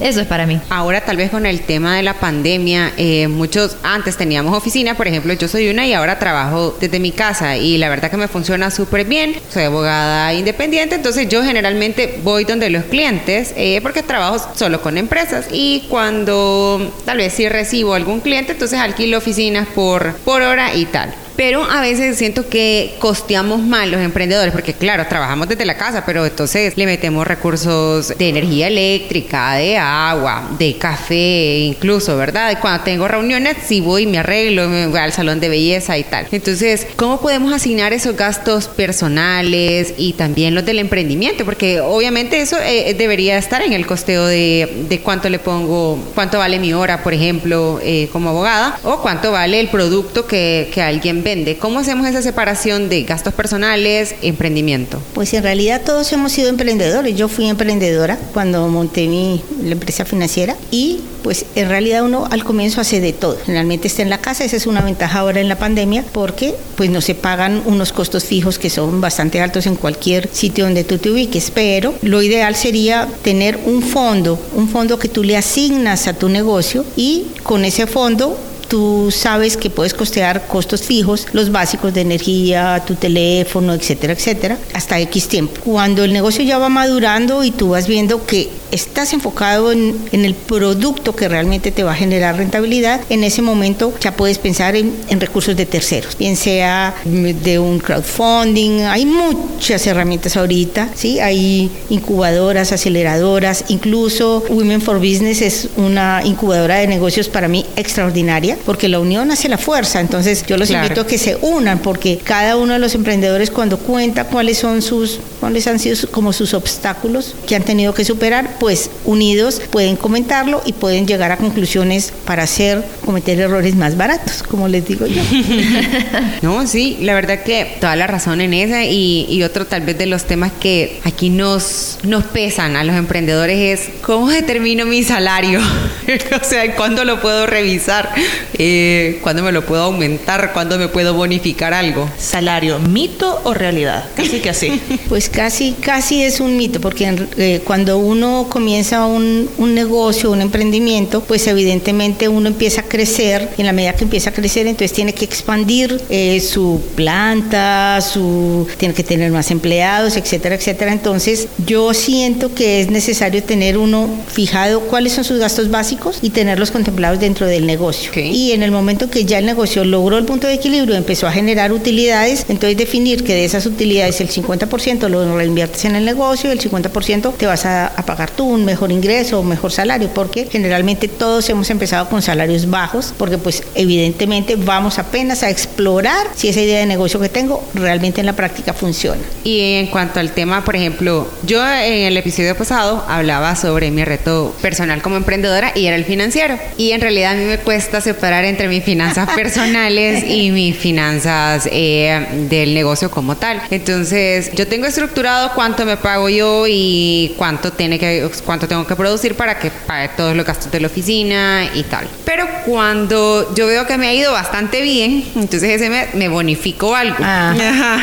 Eso 0.00 0.20
es 0.20 0.26
para 0.26 0.46
mí. 0.46 0.60
Ahora 0.68 1.02
tal 1.02 1.16
vez 1.16 1.30
con 1.30 1.46
el 1.46 1.60
tema 1.60 1.96
de 1.96 2.02
la 2.02 2.14
pandemia, 2.14 2.92
eh, 2.98 3.28
muchos 3.28 3.76
antes 3.82 4.16
teníamos 4.16 4.56
oficina, 4.56 4.96
por 4.96 5.08
ejemplo, 5.08 5.32
yo 5.32 5.48
soy 5.48 5.68
una 5.68 5.86
y 5.86 5.94
ahora 5.94 6.18
trabajo 6.18 6.76
desde 6.78 7.00
mi 7.00 7.12
casa 7.12 7.56
y 7.56 7.78
la 7.78 7.88
verdad 7.88 8.10
que 8.10 8.16
me 8.16 8.28
funciona 8.28 8.70
súper 8.70 9.06
bien. 9.06 9.36
Soy 9.52 9.64
abogada 9.64 10.34
independiente, 10.34 10.96
entonces 10.96 11.28
yo 11.28 11.42
generalmente 11.42 12.20
voy 12.22 12.44
donde 12.44 12.68
los 12.68 12.84
clientes 12.84 13.54
eh, 13.56 13.80
porque 13.82 14.02
trabajo 14.02 14.46
solo 14.54 14.82
con 14.82 14.98
empresas 14.98 15.43
y 15.50 15.84
cuando 15.88 16.92
tal 17.04 17.18
vez 17.18 17.34
si 17.34 17.48
recibo 17.48 17.94
algún 17.94 18.20
cliente, 18.20 18.52
entonces 18.52 18.78
alquilo 18.78 19.18
oficinas 19.18 19.68
por, 19.68 20.14
por 20.18 20.42
hora 20.42 20.74
y 20.74 20.86
tal. 20.86 21.14
Pero 21.36 21.64
a 21.64 21.80
veces 21.80 22.16
siento 22.16 22.48
que 22.48 22.94
costeamos 22.98 23.60
mal 23.60 23.90
los 23.90 24.00
emprendedores, 24.00 24.52
porque 24.52 24.74
claro, 24.74 25.06
trabajamos 25.08 25.48
desde 25.48 25.64
la 25.64 25.76
casa, 25.76 26.04
pero 26.06 26.24
entonces 26.24 26.76
le 26.76 26.86
metemos 26.86 27.26
recursos 27.26 28.16
de 28.16 28.28
energía 28.28 28.68
eléctrica, 28.68 29.54
de 29.54 29.76
agua, 29.76 30.48
de 30.58 30.76
café, 30.78 31.58
incluso, 31.58 32.16
¿verdad? 32.16 32.52
Y 32.52 32.56
cuando 32.56 32.84
tengo 32.84 33.08
reuniones, 33.08 33.56
sí 33.66 33.80
voy, 33.80 34.06
me 34.06 34.18
arreglo, 34.18 34.68
me 34.68 34.86
voy 34.86 34.98
al 34.98 35.12
salón 35.12 35.40
de 35.40 35.48
belleza 35.48 35.98
y 35.98 36.04
tal. 36.04 36.26
Entonces, 36.30 36.86
¿cómo 36.96 37.20
podemos 37.20 37.52
asignar 37.52 37.92
esos 37.92 38.16
gastos 38.16 38.68
personales 38.68 39.94
y 39.96 40.12
también 40.12 40.54
los 40.54 40.64
del 40.64 40.78
emprendimiento? 40.78 41.44
Porque 41.44 41.80
obviamente 41.80 42.40
eso 42.40 42.56
eh, 42.62 42.94
debería 42.96 43.38
estar 43.38 43.62
en 43.62 43.72
el 43.72 43.86
costeo 43.86 44.26
de, 44.26 44.84
de, 44.88 45.00
cuánto 45.00 45.28
le 45.28 45.38
pongo, 45.40 45.98
cuánto 46.14 46.38
vale 46.38 46.60
mi 46.60 46.72
hora, 46.72 47.02
por 47.02 47.12
ejemplo, 47.12 47.80
eh, 47.82 48.08
como 48.12 48.30
abogada, 48.30 48.78
o 48.84 49.02
cuánto 49.02 49.32
vale 49.32 49.58
el 49.58 49.68
producto 49.68 50.26
que, 50.26 50.70
que 50.72 50.80
alguien 50.80 51.23
vende. 51.24 51.56
¿Cómo 51.56 51.80
hacemos 51.80 52.06
esa 52.06 52.22
separación 52.22 52.88
de 52.88 53.02
gastos 53.02 53.34
personales, 53.34 54.14
emprendimiento? 54.22 55.00
Pues 55.14 55.32
en 55.34 55.42
realidad 55.42 55.82
todos 55.84 56.12
hemos 56.12 56.30
sido 56.30 56.50
emprendedores. 56.50 57.16
Yo 57.16 57.28
fui 57.28 57.48
emprendedora 57.48 58.18
cuando 58.32 58.68
monté 58.68 59.08
mi 59.08 59.42
la 59.62 59.72
empresa 59.72 60.04
financiera 60.04 60.56
y 60.70 61.00
pues 61.22 61.46
en 61.54 61.70
realidad 61.70 62.04
uno 62.04 62.28
al 62.30 62.44
comienzo 62.44 62.82
hace 62.82 63.00
de 63.00 63.14
todo. 63.14 63.38
Generalmente 63.44 63.88
está 63.88 64.02
en 64.02 64.10
la 64.10 64.18
casa, 64.18 64.44
esa 64.44 64.56
es 64.56 64.66
una 64.66 64.82
ventaja 64.82 65.20
ahora 65.20 65.40
en 65.40 65.48
la 65.48 65.58
pandemia 65.58 66.04
porque 66.12 66.54
pues 66.76 66.90
no 66.90 67.00
se 67.00 67.14
pagan 67.14 67.62
unos 67.64 67.92
costos 67.92 68.24
fijos 68.24 68.58
que 68.58 68.68
son 68.68 69.00
bastante 69.00 69.40
altos 69.40 69.66
en 69.66 69.76
cualquier 69.76 70.28
sitio 70.32 70.64
donde 70.64 70.84
tú 70.84 70.98
te 70.98 71.10
ubiques, 71.10 71.50
pero 71.50 71.94
lo 72.02 72.22
ideal 72.22 72.54
sería 72.54 73.08
tener 73.22 73.58
un 73.64 73.82
fondo, 73.82 74.38
un 74.54 74.68
fondo 74.68 74.98
que 74.98 75.08
tú 75.08 75.24
le 75.24 75.36
asignas 75.38 76.06
a 76.06 76.12
tu 76.12 76.28
negocio 76.28 76.84
y 76.94 77.28
con 77.42 77.64
ese 77.64 77.86
fondo 77.86 78.38
tú 78.74 79.12
sabes 79.12 79.56
que 79.56 79.70
puedes 79.70 79.94
costear 79.94 80.48
costos 80.48 80.82
fijos, 80.82 81.28
los 81.32 81.52
básicos 81.52 81.94
de 81.94 82.00
energía, 82.00 82.82
tu 82.84 82.96
teléfono, 82.96 83.72
etcétera, 83.72 84.14
etcétera, 84.14 84.58
hasta 84.72 84.98
X 84.98 85.28
tiempo. 85.28 85.60
Cuando 85.64 86.02
el 86.02 86.12
negocio 86.12 86.42
ya 86.42 86.58
va 86.58 86.68
madurando 86.68 87.44
y 87.44 87.52
tú 87.52 87.68
vas 87.68 87.86
viendo 87.86 88.26
que 88.26 88.50
estás 88.72 89.12
enfocado 89.12 89.70
en, 89.70 89.94
el 90.10 90.34
producto 90.34 91.14
que 91.14 91.28
realmente 91.28 91.70
te 91.70 91.84
va 91.84 91.92
a 91.92 91.94
generar 91.94 92.36
rentabilidad, 92.36 93.00
en 93.10 93.22
ese 93.22 93.42
momento 93.42 93.94
ya 94.00 94.16
puedes 94.16 94.38
pensar 94.38 94.74
en, 94.74 94.92
en 95.08 95.20
recursos 95.20 95.56
de 95.56 95.66
terceros, 95.66 96.18
bien 96.18 96.34
sea 96.34 96.96
de 97.04 97.58
un 97.60 97.78
crowdfunding, 97.78 98.80
hay 98.80 99.06
muchas 99.06 99.86
herramientas 99.86 100.36
ahorita, 100.36 100.88
¿sí? 100.96 101.20
Hay 101.20 101.70
incubadoras, 101.88 102.72
aceleradoras, 102.72 103.66
incluso 103.68 104.42
Women 104.48 104.80
for 104.80 104.98
Business 104.98 105.40
es 105.40 105.68
una 105.76 106.22
incubadora 106.24 106.78
de 106.78 106.88
negocios 106.88 107.28
para 107.28 107.46
mí 107.46 107.64
extraordinaria 107.76 108.58
porque 108.66 108.88
la 108.88 108.98
unión 108.98 109.30
hace 109.30 109.48
la 109.48 109.58
fuerza. 109.58 110.00
Entonces 110.00 110.44
yo 110.46 110.56
los 110.56 110.68
Claro. 110.68 110.84
invito 110.84 111.00
a 111.02 111.06
que 111.06 111.18
se 111.18 111.36
unan, 111.40 111.78
porque 111.80 112.18
cada 112.18 112.56
uno 112.56 112.72
de 112.72 112.78
los 112.78 112.94
emprendedores 112.94 113.50
cuando 113.50 113.78
cuenta 113.78 114.24
cuáles 114.24 114.58
son 114.58 114.82
sus, 114.82 115.20
cuáles 115.40 115.66
han 115.66 115.78
sido 115.78 115.96
como 116.10 116.32
sus 116.32 116.54
obstáculos 116.54 117.34
que 117.46 117.54
han 117.56 117.62
tenido 117.62 117.94
que 117.94 118.04
superar, 118.04 118.56
pues 118.58 118.90
unidos 119.04 119.60
pueden 119.70 119.96
comentarlo 119.96 120.62
y 120.64 120.72
pueden 120.72 121.06
llegar 121.06 121.30
a 121.32 121.36
conclusiones 121.36 122.12
para 122.24 122.44
hacer, 122.44 122.84
cometer 123.04 123.38
errores 123.40 123.74
más 123.74 123.96
baratos, 123.96 124.42
como 124.42 124.68
les 124.68 124.86
digo 124.86 125.06
yo. 125.06 125.22
No, 126.42 126.66
sí, 126.66 126.98
la 127.00 127.14
verdad 127.14 127.42
que 127.42 127.76
toda 127.80 127.96
la 127.96 128.06
razón 128.06 128.40
en 128.40 128.54
esa 128.54 128.84
y, 128.84 129.26
y 129.28 129.42
otro 129.42 129.66
tal 129.66 129.82
vez 129.82 129.96
de 129.98 130.06
los 130.06 130.24
temas 130.24 130.52
que 130.60 131.00
aquí 131.04 131.30
nos, 131.30 131.98
nos 132.02 132.24
pesan 132.24 132.76
a 132.76 132.84
los 132.84 132.96
emprendedores 132.96 133.80
es 133.80 133.88
cómo 134.02 134.28
determino 134.28 134.84
mi 134.86 135.02
salario, 135.02 135.60
o 136.40 136.44
sea, 136.44 136.74
cuándo 136.76 137.04
lo 137.04 137.20
puedo 137.20 137.46
revisar, 137.46 138.10
eh, 138.58 139.18
cuándo 139.22 139.42
me 139.42 139.52
lo 139.52 139.64
puedo 139.64 139.84
aumentar, 139.84 140.52
cuándo 140.52 140.78
me 140.78 140.88
puedo 140.88 141.14
bonificar 141.14 141.74
algo. 141.74 142.08
Salario, 142.18 142.78
mito 142.78 143.40
o 143.44 143.54
realidad. 143.54 144.04
Casi 144.16 144.40
que 144.40 144.50
así. 144.50 144.80
Pues 145.08 145.28
casi, 145.28 145.72
casi 145.72 146.22
es 146.22 146.40
un 146.40 146.56
mito, 146.56 146.80
porque 146.80 147.14
eh, 147.36 147.60
cuando 147.64 147.98
uno 147.98 148.46
comienza 148.48 149.06
un, 149.06 149.48
un 149.58 149.74
negocio, 149.74 150.30
un 150.30 150.40
emprendimiento, 150.40 151.22
pues 151.22 151.46
evidentemente 151.46 152.28
uno 152.28 152.48
empieza 152.48 152.82
a 152.82 152.84
crecer, 152.84 153.50
y 153.56 153.60
en 153.60 153.66
la 153.66 153.72
medida 153.72 153.92
que 153.94 154.04
empieza 154.04 154.30
a 154.30 154.32
crecer, 154.32 154.66
entonces 154.66 154.92
tiene 154.92 155.12
que 155.12 155.24
expandir 155.24 156.00
eh, 156.08 156.40
su 156.40 156.80
planta, 156.94 158.00
su, 158.00 158.66
tiene 158.78 158.94
que 158.94 159.04
tener 159.04 159.30
más 159.30 159.50
empleados, 159.50 160.16
etcétera, 160.16 160.54
etcétera. 160.54 160.92
Entonces 160.92 161.48
yo 161.66 161.92
siento 161.94 162.54
que 162.54 162.80
es 162.80 162.90
necesario 162.90 163.42
tener 163.42 163.78
uno 163.78 164.08
fijado 164.28 164.80
cuáles 164.80 165.12
son 165.12 165.24
sus 165.24 165.38
gastos 165.38 165.70
básicos 165.70 166.18
y 166.22 166.30
tenerlos 166.30 166.70
contemplados 166.70 167.20
dentro 167.20 167.46
del 167.46 167.66
negocio. 167.66 168.10
Ok. 168.10 168.18
Y 168.18 168.43
en 168.52 168.62
el 168.62 168.70
momento 168.70 169.10
que 169.10 169.24
ya 169.24 169.38
el 169.38 169.46
negocio 169.46 169.84
logró 169.84 170.18
el 170.18 170.24
punto 170.24 170.46
de 170.46 170.54
equilibrio, 170.54 170.94
empezó 170.94 171.26
a 171.26 171.32
generar 171.32 171.72
utilidades, 171.72 172.46
entonces 172.48 172.76
definir 172.76 173.24
que 173.24 173.34
de 173.34 173.44
esas 173.44 173.66
utilidades 173.66 174.20
el 174.20 174.28
50% 174.28 175.08
lo 175.08 175.36
reinviertes 175.36 175.84
en 175.84 175.96
el 175.96 176.04
negocio 176.04 176.50
y 176.50 176.52
el 176.52 176.60
50% 176.60 177.34
te 177.36 177.46
vas 177.46 177.64
a, 177.66 177.86
a 177.86 178.06
pagar 178.06 178.30
tú 178.30 178.44
un 178.44 178.64
mejor 178.64 178.92
ingreso 178.92 179.40
o 179.40 179.42
mejor 179.42 179.72
salario, 179.72 180.10
porque 180.14 180.46
generalmente 180.50 181.08
todos 181.08 181.48
hemos 181.48 181.70
empezado 181.70 182.08
con 182.08 182.22
salarios 182.22 182.68
bajos, 182.68 183.14
porque 183.16 183.38
pues 183.38 183.62
evidentemente 183.74 184.56
vamos 184.56 184.98
apenas 184.98 185.42
a 185.42 185.50
explorar 185.50 186.26
si 186.34 186.48
esa 186.48 186.60
idea 186.60 186.80
de 186.80 186.86
negocio 186.86 187.20
que 187.20 187.28
tengo 187.28 187.62
realmente 187.74 188.20
en 188.20 188.26
la 188.26 188.34
práctica 188.34 188.72
funciona. 188.72 189.20
Y 189.44 189.74
en 189.74 189.86
cuanto 189.88 190.20
al 190.20 190.32
tema, 190.32 190.64
por 190.64 190.76
ejemplo, 190.76 191.28
yo 191.46 191.64
en 191.66 192.06
el 192.06 192.16
episodio 192.16 192.56
pasado 192.56 193.04
hablaba 193.08 193.56
sobre 193.56 193.90
mi 193.90 194.04
reto 194.04 194.54
personal 194.60 195.02
como 195.02 195.16
emprendedora 195.16 195.72
y 195.74 195.86
era 195.86 195.96
el 195.96 196.04
financiero. 196.04 196.58
Y 196.76 196.92
en 196.92 197.00
realidad 197.00 197.32
a 197.32 197.36
mí 197.36 197.44
me 197.44 197.58
cuesta 197.58 198.00
separar 198.00 198.33
entre 198.42 198.68
mis 198.68 198.82
finanzas 198.82 199.30
personales 199.34 200.24
y 200.26 200.50
mis 200.50 200.76
finanzas 200.76 201.68
eh, 201.70 202.46
del 202.48 202.74
negocio 202.74 203.10
como 203.10 203.36
tal. 203.36 203.60
Entonces, 203.70 204.50
yo 204.54 204.66
tengo 204.66 204.86
estructurado 204.86 205.52
cuánto 205.54 205.84
me 205.84 205.96
pago 205.96 206.28
yo 206.28 206.64
y 206.66 207.34
cuánto, 207.36 207.72
tiene 207.72 207.98
que, 207.98 208.28
cuánto 208.44 208.66
tengo 208.66 208.86
que 208.86 208.96
producir 208.96 209.34
para 209.34 209.58
que 209.58 209.70
pague 209.70 210.08
todos 210.16 210.34
los 210.34 210.46
gastos 210.46 210.72
de 210.72 210.80
la 210.80 210.86
oficina 210.86 211.68
y 211.74 211.82
tal. 211.84 212.08
Pero 212.24 212.48
cuando 212.64 213.54
yo 213.54 213.66
veo 213.66 213.86
que 213.86 213.98
me 213.98 214.08
ha 214.08 214.14
ido 214.14 214.32
bastante 214.32 214.80
bien, 214.80 215.24
entonces 215.36 215.64
ese 215.64 215.90
me, 215.90 216.08
me 216.14 216.28
bonifico 216.28 216.96
algo. 216.96 217.16
Ah. 217.20 217.54
Ajá. 217.60 218.00